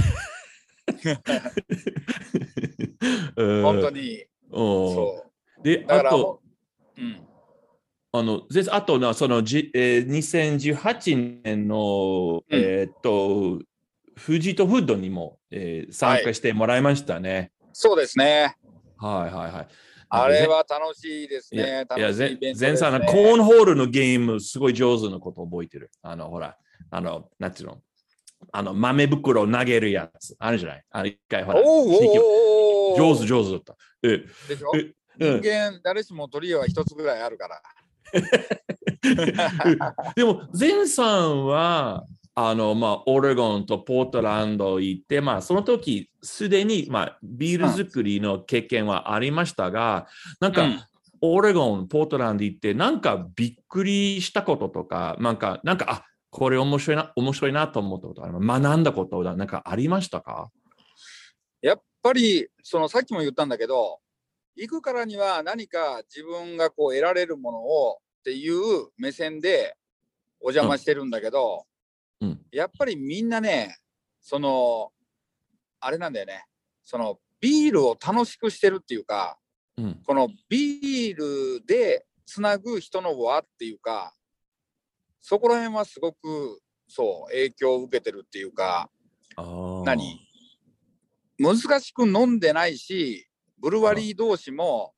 [3.35, 4.25] うん、本当に。
[4.51, 5.25] そそ
[5.59, 5.63] う。
[5.63, 6.41] で、あと、
[6.97, 7.21] うん。
[8.11, 13.63] あの、ぜあとな、その、じえー、2018年の、うんえーっと、
[14.25, 17.51] 富士とフッドにも、えー参加してもらいましたね。
[17.73, 18.57] そうですね。
[18.97, 19.67] はい、はい、はい。
[20.11, 21.85] あれは楽しいですね。
[21.95, 22.09] いや、
[22.59, 22.99] 前さん。
[23.05, 25.91] コーンホールのゲーム、すごい上手なこと覚えてる。
[26.01, 26.57] あの、ほら、
[26.91, 27.77] あの、なんていうの？
[28.51, 30.35] あの、豆袋投げるやつ。
[30.39, 30.83] あるじゃない？
[30.91, 33.75] あの、一回、ほら、お上手、上手だった。
[34.03, 34.71] えでしょ？
[34.75, 37.61] え人間、誰しも取り柄は一つぐらいあるから。
[40.15, 42.05] でも、前さんは、
[42.35, 50.07] あの、まあ、オレゴンとポートランド行って、まあ、その時、すでに、まあ、ビール作りの経験はありましたが、
[50.39, 50.79] なんか、うん。
[51.21, 60.51] オレゴン、ポートランド行って、なんかびっくりしたこととか、なんか、なんか、あ、これ面白いな、面白いなと思ったこと、あの学んだこと、なんかありましたか？
[61.61, 63.99] やっぱり、そのさっきも言ったんだけど、
[64.55, 69.75] 行くからには何か自分がこう得られるものをっていう目線で
[70.39, 71.65] お邪魔してるんだけど、
[72.21, 72.41] うん。
[72.51, 73.77] やっぱりみんなね、
[74.21, 74.91] その、
[75.79, 76.45] あれなんだよね、
[76.83, 79.37] そのビールを楽しくしてるっていうか、
[79.77, 80.01] うん。
[80.05, 84.13] このビールでつなぐ人の輪っていうか、
[85.29, 88.89] そこら辺はすごくそう影響を受けてるっていうか、
[89.85, 90.27] 何？
[91.37, 93.27] 難しく飲んでないし、
[93.59, 94.95] ブルワリー同士も、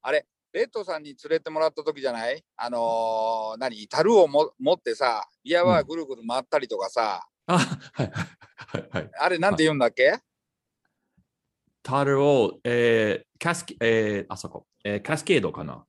[0.00, 2.44] あれ、レッドさんに連れてもらった時じゃない？
[2.56, 3.88] あのー何？
[3.88, 8.88] 樽をも持ってさ、ビアバーぐるぐる回ったりとかさ、あ、はいはいはい。
[8.92, 9.10] はい。
[9.18, 10.16] あれなんて言うんだっけ？
[11.82, 15.84] タルを、えー、カスケ、えー、あそこ、えー、カスケードかな。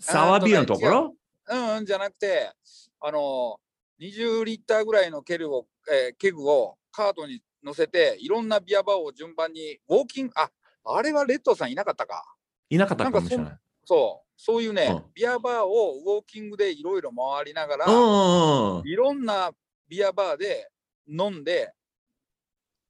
[0.00, 1.14] サワービールのところ？
[1.48, 2.52] うん、うん、じゃなくて、
[3.00, 10.50] あのー、20リッターぐらいのケルを、えーケグをカートに乗せて、いろんなビアバーを順番に、ウォーキング、あ、
[10.84, 12.24] あれはレッドさんいなかったか。
[12.70, 13.58] いなかったかもしれない。
[13.84, 17.86] そう、そういうね、うんビアバーをウォーキングでいろいろ回りながら。
[17.86, 19.50] いろんな
[19.88, 20.70] ビアバーで
[21.08, 21.72] 飲んで、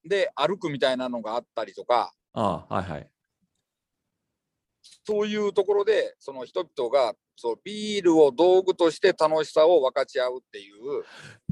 [0.04, 3.10] で、歩くみたいなのがあったりとか、あはいはい。
[5.06, 11.04] そういうところで、その人々がそうビールを道具として楽しさを分かち合うっていう、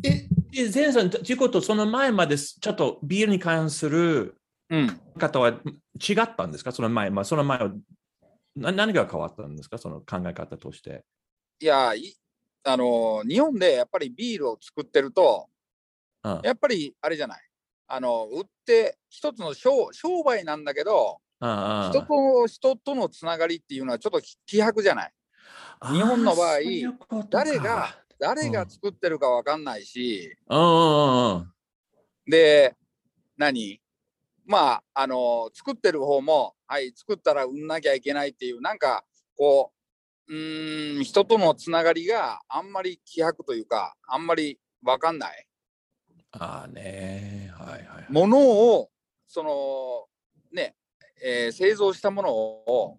[0.03, 4.37] え、え前さん、ということ、その前までちょっとビールに関する
[4.69, 6.73] うん、方は違ったんですか？
[6.73, 7.71] その前、まあ、その前は
[8.57, 9.79] な何が変わったんですか？
[9.79, 11.05] その考え方として。
[11.61, 12.17] いやい
[12.65, 15.47] あの日本でやっぱりビールを作ってると、
[16.25, 16.41] うん。
[16.43, 17.41] やっぱりあれじゃない、
[17.87, 25.13] あの売って一つの商商売なんだけど、あ人と人とのつながりっていうのはちょっと希薄じゃない。
[25.85, 26.59] 日本の場合
[27.29, 30.37] 誰が、誰が作ってるかわかんないし、
[32.27, 32.75] で、
[33.37, 33.81] 何？
[34.47, 39.05] まあ、あの作ってる方も、はい、作ったら売んなきゃいけないっていう、なんか、
[39.37, 39.73] こ
[40.29, 45.47] う、うーん、人とのつながりがあんまり希薄というか、あんまりわかんない。
[46.33, 48.13] ああね、はいはいはい。
[48.13, 48.91] ものを、
[49.27, 50.07] その、
[50.53, 50.77] ね、
[51.23, 52.99] えー製造したものを、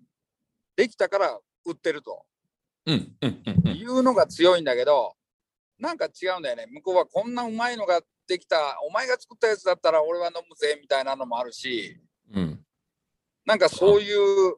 [0.75, 2.26] できたから売ってると
[2.88, 5.13] うんうんうんうんいうのが強いんだけど、
[5.79, 6.65] なんか違うんだよね。
[6.71, 8.57] 向こうはこんなうまいのができた、
[8.88, 11.99] お前が作ったやつだったら俺は飲むぜみたいなのもあるし、
[12.33, 12.59] うん。
[13.45, 14.55] なんかそういう、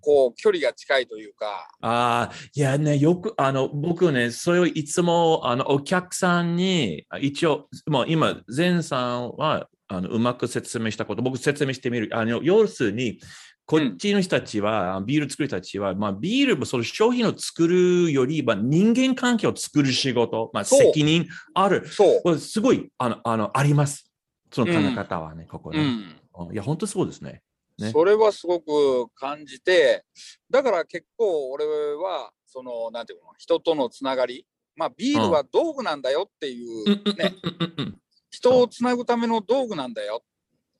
[0.00, 12.08] こう、距離が近いというか、ああ、いやね、よく、あの、僕ね、それをいつも、あの、お客さんに、あ一応、もう今、前さんは、あの、うまく説明したこと、僕説明してみる。
[12.12, 13.18] あの、要するに、
[13.66, 21.88] こっちの人たちは、ビール作る人たちは、まあ、ビールもその商品を作るより、まあ、人間関係を作る仕事、まあ、責任ある。
[21.88, 22.38] そう。
[22.38, 24.08] すごい、あの、あの、あります。
[24.52, 25.80] その考え方はね、ここね。
[25.80, 25.86] うん。
[25.86, 27.42] うんいや、本当そうですね。
[27.78, 30.04] ねそれはすごく感じて、
[30.50, 34.46] だから結構俺は、その、なんていうの、人とのつながり、
[34.76, 37.98] まあビールは道具なんだよっていう、うんうんね、うんうんうん。
[38.30, 40.22] 人をつなぐための道具なんだよ。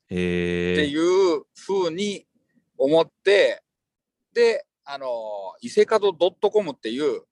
[0.05, 2.26] っていうふうに
[2.77, 3.61] 思って、
[4.33, 5.07] で、あの、
[5.61, 6.17] 伊勢門
[6.51, 7.23] .com っていう、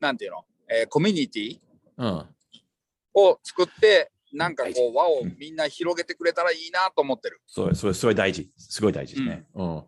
[0.00, 1.60] なんていうの、えーコミュニティ
[1.96, 2.26] うん。
[3.14, 7.40] を作って、なんか大こう輪をみんな広げてくれたらいいなと思ってる。
[7.46, 8.50] それ、それ、それ大事。
[8.56, 9.46] すごい大事ですね。
[9.54, 9.84] うん。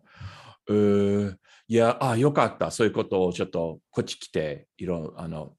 [0.69, 1.37] えー
[1.69, 2.71] いや、あ、よかった。
[2.71, 5.53] そういうことをちょっと、こっち来て、いろあの、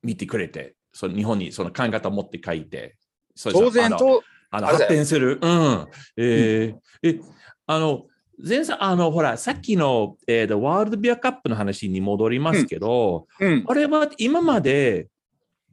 [0.00, 2.96] 見てくれて、その日本にその考え方を持って書いて、
[3.34, 5.40] そう当然と、あの発展する。
[5.42, 5.88] うん。
[6.16, 7.20] えーえ、
[7.66, 8.06] あの、
[8.38, 15.08] 前さん、あの、ほら、さっきの、えーとワールドビアカップの話に戻りますけど、うん、あれは今まで、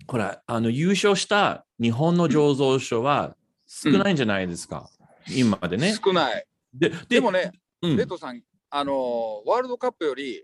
[0.08, 3.36] ほら、あの、優勝した日本の醸造所は
[3.66, 4.90] 少ないんじゃないですか？
[5.30, 5.96] 今までね。
[6.04, 6.46] 少ない。
[6.74, 7.52] で、でもね、
[7.82, 10.44] うんレッドさん、あのワールドカップより、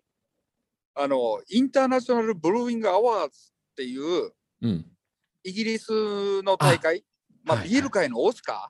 [0.96, 4.86] あのインターナショナルブルーイングアワーズっていううん。
[5.44, 7.06] イギリスの大会、
[7.46, 8.70] まあ、はいビール界のオスカ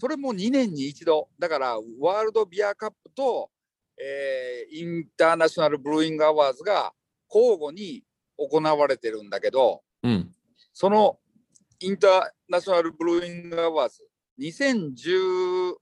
[0.00, 3.50] それも2年に一度、だからワールドビアカップと、
[4.00, 6.92] えーインターナショナルブルーイングアワーズが
[7.32, 8.04] 交互に
[8.36, 10.32] 行われてるんだけど、うん。
[10.72, 11.18] その
[11.80, 15.76] インターナショナルブルーイングアワーズ、2010、ん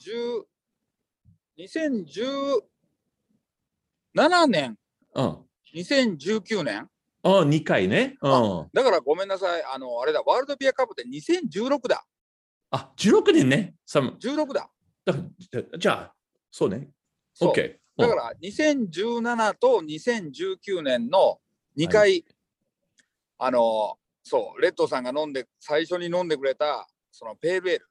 [0.00, 0.44] ？10
[1.58, 4.78] 2017年、
[5.14, 5.38] うん。
[5.74, 6.88] 2019年？
[7.22, 8.16] あ、2回ね。
[8.22, 8.68] うん。
[8.72, 12.04] だからごめんなさい、あの、あれだ、ワールドビアカップって2016だ。
[12.70, 13.74] あ、16年ね。
[13.84, 14.70] さ16だ。
[15.04, 15.14] だ
[15.78, 16.14] じゃあ、
[16.50, 16.88] そうね。
[17.34, 17.76] そう OK。
[17.96, 21.38] だから2017と2019年の
[21.76, 22.24] 2回、
[23.38, 27.86] あの、そう、レッドさんが飲んで、最初に飲んでくれた、そのペールエール、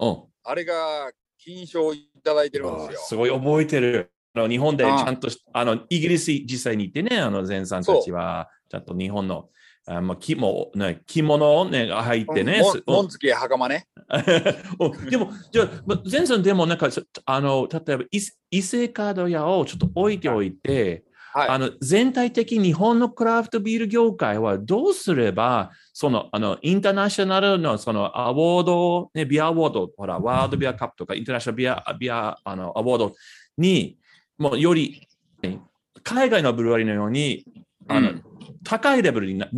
[0.00, 0.24] うん。
[0.44, 3.00] あれが金賞いただいてるんですよ。
[3.00, 4.12] すごい覚えてる。
[4.34, 9.48] あの日本でちゃんとしあのイギリス実際に行ってね、あの前さんたちはちゃんと日本の
[9.88, 12.60] あまあ、着もね着物を、ね、入ってね。
[12.86, 13.86] 紋付き袴ね。
[14.78, 21.48] おでも、じゃあ、ま前さんでもなんか、そあの例えば伊伊勢カード屋をちょっと置いておいて、はい。
[21.48, 33.14] あの全体的に日本のクラフトビール業界はどうすれば、そのあのインターナショナルのそのアワード、ね、ビアアワード、ほら、ワールドビアカップとかインターナショナルビアビアあのアワード
[33.56, 33.96] に、
[34.36, 35.08] もうより
[35.42, 35.60] ね
[36.02, 37.46] 海外のブルワリーのように、
[37.88, 38.27] あのうん
[38.64, 39.48] 高いレベルにな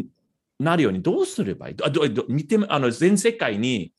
[0.59, 1.75] なるようにどうすればいい？
[1.75, 3.93] どどど見てあの全世界に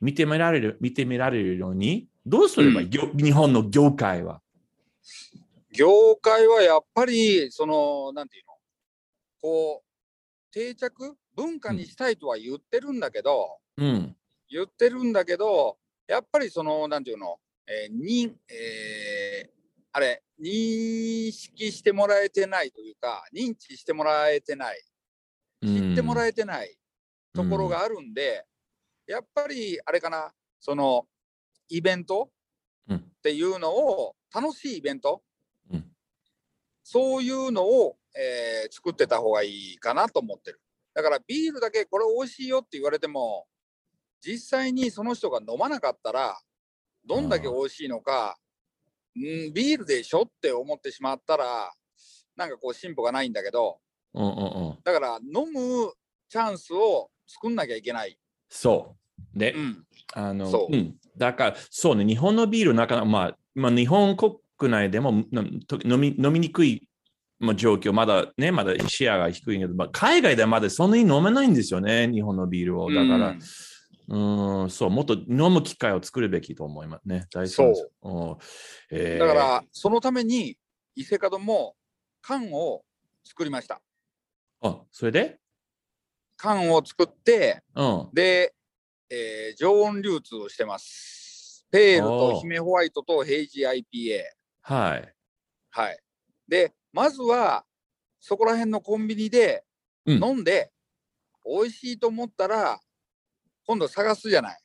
[0.00, 2.08] 見てみられる見てみられるように？
[2.26, 4.42] どうすればいい、業日本の業界は。
[5.72, 8.54] 業界はやっぱり、その、なんていうの、
[9.40, 11.16] こう、定着？
[11.34, 14.16] 文化にしたいとは言ってるんだけど、うん。
[14.50, 15.78] 言ってるんだけど、
[16.08, 19.50] やっぱりその、なんていうの、えーに、えー
[19.92, 24.82] あれ、認識してもらえてないというか、認知してもらえてない、
[25.62, 26.76] 知ってもらええてない
[27.34, 28.46] ところがあるんで、
[29.06, 31.06] やっぱり、あれかな、その、
[31.68, 32.30] イベント
[32.88, 32.96] うん。
[32.96, 35.22] っていうのを、楽しいイベント、
[35.70, 35.84] うん。
[36.82, 40.60] そういうのを、えー作ってた方がいいかなと思ってる。
[40.94, 43.46] だからビールだけこれ美味しいよって言われても、
[44.20, 46.38] 実際にその人が飲まなかったら、
[47.04, 48.38] どんだけ美味しいのか、
[49.16, 51.72] うん、ビールでしょって思ってしまったら、
[52.36, 53.78] なんかこう進歩がないんだけど、
[54.14, 54.30] うんうんう
[54.72, 54.78] ん。
[54.84, 55.92] だから飲む
[56.28, 58.18] チャンスを作んなきゃいけない。
[58.48, 58.96] そ
[59.34, 59.38] う。
[59.38, 59.84] で、うん。
[60.14, 60.96] あの、そううん。
[61.16, 64.38] だから、そうね、日本のビールなかなか、まあ、まあ、日本国
[64.70, 66.88] 内でも飲み飲みにくい、
[67.38, 72.90] まあ、状況、まだね、まだシェアが低いけど、まあ、海外ではまだそんなに飲めないんですよね、日本のビールを。
[72.92, 73.40] だから、うん、
[74.70, 77.26] そう、もっと飲む機会を作るべきと思いますね。
[77.32, 77.90] 大事なんですよ。
[78.02, 78.36] うん
[78.90, 80.58] えーだから、そのために、
[80.96, 81.76] 伊勢門も
[82.20, 82.84] 缶を
[83.24, 83.80] 作りました。
[84.62, 85.38] あ、それで？
[86.36, 88.08] 缶を作って、うん。
[88.12, 88.54] で、
[89.10, 91.66] えー常温流通をしてます。
[91.70, 94.22] ペールと姫ホワイトとヘイジ IPA。
[94.62, 95.14] はい。
[95.70, 96.00] はい。
[96.48, 97.64] で、まずは、
[98.18, 99.64] そこら辺のコンビニで
[100.04, 100.72] うん飲んで、
[101.44, 102.80] 美味しいと思ったら、
[103.70, 104.60] 今度探すじゃない。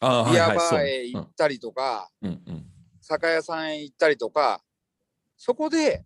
[0.00, 2.66] ビアバーへ行ったりとか、うんうん
[3.00, 4.60] 酒屋さんへ行ったりとか、
[5.36, 6.04] そこで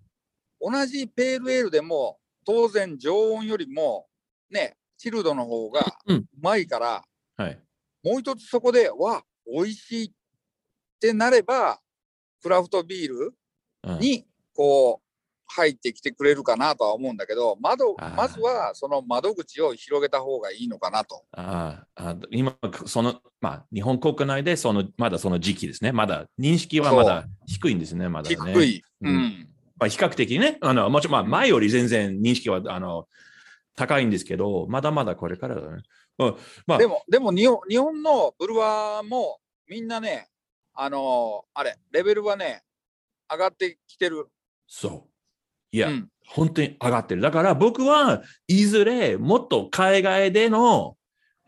[0.61, 4.07] 同じペールエールでも、当然常温よりも、
[4.51, 7.05] ね、チルドの方がうんうまいから、
[7.37, 7.59] はい。
[8.03, 10.13] もう一つそこで、わ、美味しいっ
[11.01, 11.81] てなれば、
[12.43, 13.35] クラフトビール
[13.85, 15.05] うんに、こう、
[15.47, 21.25] 入ってきてくれるかなとは思うんだけど、窓まずはその窓口を広げた方がいいのかなと。
[21.33, 25.93] ああ今、その、まあ、日本国内でその、まだその時期ですね。
[25.93, 28.37] まだ、認識はまだ低いんですね、まだね。
[28.53, 28.83] 低い。
[29.03, 29.49] ううんん。
[29.79, 33.09] まあ、比較的ね、あのもちろん、まあ、前より全然認識はあの
[33.77, 35.83] 高いんですけど、まだまだこれからだね。
[36.19, 36.37] うん
[36.67, 39.39] まあ、でも、でも日本、日本のブルワーも
[39.69, 40.29] みんなね、
[40.75, 42.63] あのーあれ、レベルはね、
[43.31, 44.27] 上がってきてる。
[44.67, 45.15] そう。
[45.73, 47.21] いや、うん本当に上がってる。
[47.21, 50.97] だから僕はいずれもっと海外での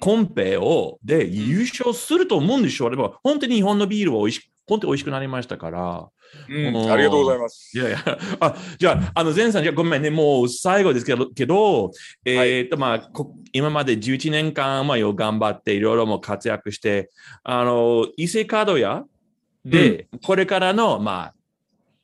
[0.00, 2.90] コンペをで優勝すると思うんでしょう。
[2.90, 6.08] でも本当に日本のビールは美味し本当に美味しくなりましたから。
[6.48, 6.66] うん。
[6.76, 6.86] う。
[6.86, 7.70] んありがとうございます。
[7.72, 7.98] いやいや、
[8.40, 11.92] あじゃあ、あの、前さん、じゃあごめんね、もう最後ですけど、けど
[12.24, 17.10] えっと、まあ、こ今まで11年間、まあ、よ頑張って、いろいろも活躍して、
[17.44, 19.04] あの、伊勢カード屋
[19.64, 21.34] で、これからの、まあ、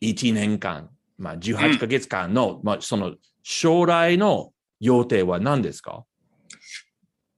[0.01, 0.89] 1年間、
[1.19, 6.05] まあ、18ヶ月間の、まあ、その、将来の予定は何ですか？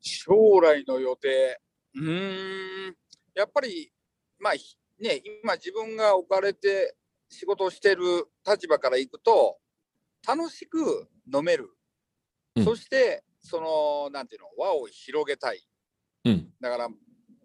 [0.04, 1.60] 将来の予定。
[1.94, 2.96] うーん。
[3.34, 3.90] やっぱり、
[4.38, 6.94] まあ、ひね、今自分が置かれて
[7.28, 8.02] 仕事をしてる
[8.46, 9.58] 立場からいくと、
[10.26, 11.70] 楽しく飲める。
[12.56, 15.66] うんそして、その、なんていうの、輪を広げたい。
[16.24, 16.52] うん。
[16.60, 16.88] だから、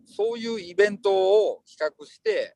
[0.06, 1.12] そういうイベント
[1.52, 2.56] を企画して、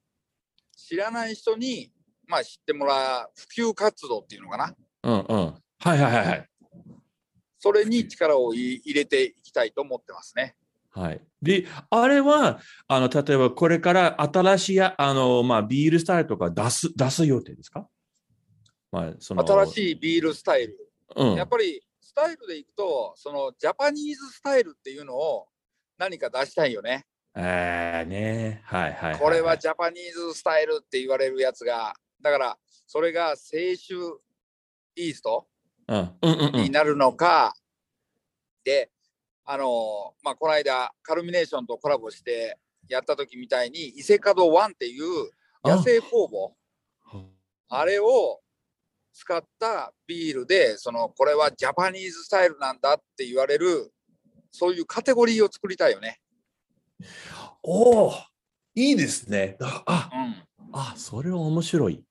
[0.77, 1.91] 知らない人に、
[2.27, 4.75] まあ、知ってもらう、普及活動っていうのかな。
[5.03, 5.63] うんうん。
[5.79, 6.49] はいはいはいはい。
[7.63, 10.57] それに力をい入れていきたいと思ってますね。
[10.89, 11.21] はい。
[11.41, 12.59] で、あれは、
[12.89, 17.87] あの、例えばこれから新しい、あの、まあ、ビールスタイルとか出す、出す予定ですか？
[18.91, 19.47] まあ、その。
[19.47, 19.67] 新い。
[19.67, 20.77] しいビールスタイル。
[21.15, 21.35] うん。
[21.35, 25.47] やっぱりスタイルでいくと、そのジャパニーズスタイルっていうのを
[25.97, 27.05] 何か出したいよね。
[27.33, 28.61] ええね。
[28.65, 29.19] はいはいいい。
[29.19, 33.95] これはジャパニーズスタイルって言われるやつが、だからそれが清酒
[34.97, 35.47] イースト。
[35.87, 37.53] になるのか、
[38.63, 38.91] で、
[39.45, 42.57] あのまあ、この間、カルミネーションとコラボして
[42.87, 45.31] やった時みたいに、伊勢門ワンっていう
[45.63, 46.53] 野生酵母、
[47.69, 48.39] あれを
[49.13, 53.91] 使ったビールで、そのこれはジャパニーズスタイルなんだって言われる、
[54.51, 56.19] そういうカテゴリーを作りたいよね。
[57.61, 58.13] おお
[58.75, 59.57] いいですね。
[59.59, 62.03] あ、うん、あ、それは面白い。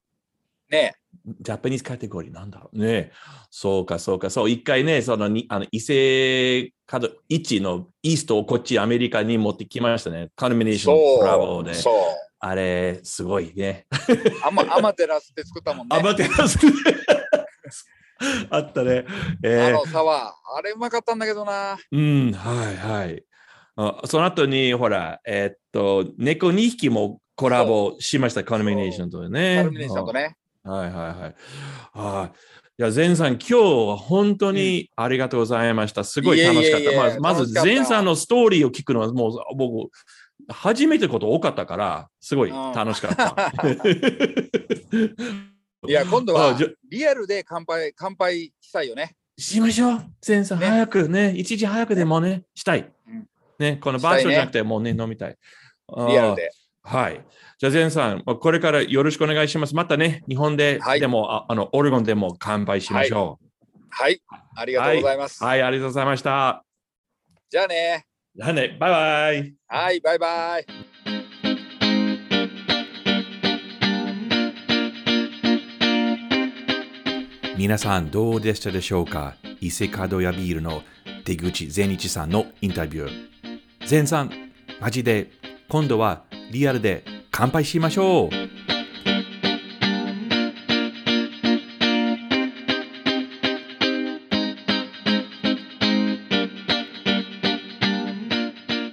[0.69, 0.95] ね
[1.41, 3.13] ジャパニーズカテゴリーなんだろうね。
[3.51, 4.51] そうか、そうか、そう。
[4.51, 10.31] 一回ね、そのに、あの、伊勢角1のイーストをこっちアメリカに持ってきましたね。
[10.37, 11.75] カルミネーションコラボで。
[11.75, 11.95] そう。
[12.41, 13.87] あれ、すごいね。
[14.45, 15.97] アマアマテラスって作ったもんね。
[15.97, 16.59] あ、待ってます。
[18.51, 19.05] あったね。
[19.43, 20.57] えーあのサワー。
[20.57, 21.79] あれうまかったんだけどな。
[21.91, 23.25] うん、はいはい。
[23.77, 29.57] あその後に、ほら、えーっと、猫2匹もコラボしました、カルミネーションとね。
[29.57, 30.37] カルミネーションとね。
[30.65, 31.35] はいはいはい。
[31.95, 32.37] あー
[32.79, 36.05] いや、ゼンさん、今日は本当にありがとうございました。
[36.05, 36.91] すごい楽しかった。
[36.97, 39.91] まず、まず楽しかったゼンさんのストーリーを聞くのは、もう僕、
[40.49, 43.53] 初めてこと多かったから、すごい楽しかった。
[45.87, 46.59] いや、今度は
[46.89, 49.17] リアルで乾杯、乾杯したいよね。
[49.37, 50.05] しましょう。
[50.21, 53.27] ゼンさん、ね早くね、一時早くでもね、したいうん。
[53.59, 55.37] ね、このバーチャルじゃなくて、もうね、飲みたい。
[56.09, 56.51] リアルで。
[56.83, 57.25] はい。
[57.63, 59.77] じゃあ、ゼンさん、これからよろしくお願いします。
[59.77, 63.39] またね、日本で、はいでもあ、あの、オレゴンでも乾杯しましょ
[63.89, 64.21] はい。
[64.57, 65.45] ありがとうございます。
[65.45, 65.47] う。
[65.47, 66.65] はい、ありがとうございました。
[67.49, 68.05] じゃあね。
[68.35, 69.55] じゃあね、バイバイ。
[69.69, 70.67] はい、バイバイ。
[77.57, 79.37] 皆さんどうでしたでしょうか？
[79.61, 80.83] 伊勢門屋ビールの
[81.25, 83.29] 出口善一さんのインタビュー。
[83.87, 84.33] 善さん、
[84.81, 85.31] マジで
[85.69, 87.05] 今度はリアルで
[87.35, 88.31] 乾杯しましょう。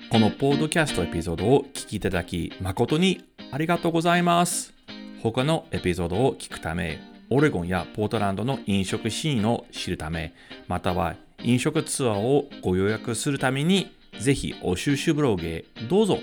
[0.10, 4.74] このポッドキャストエピソードを聞きいただき誠にありがとうございます。
[5.22, 10.34] 他のエピソードを聞くため、オレゴンやポートランドの飲食シーンを知るため、
[10.70, 16.20] または飲食ツアーをご予約するために、ぜひお収集ブログへどうぞ。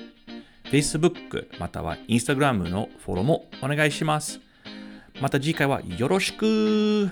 [0.77, 4.41] Facebook または Instagram のフォローもお願いします。
[5.22, 7.11] また次回はよろしく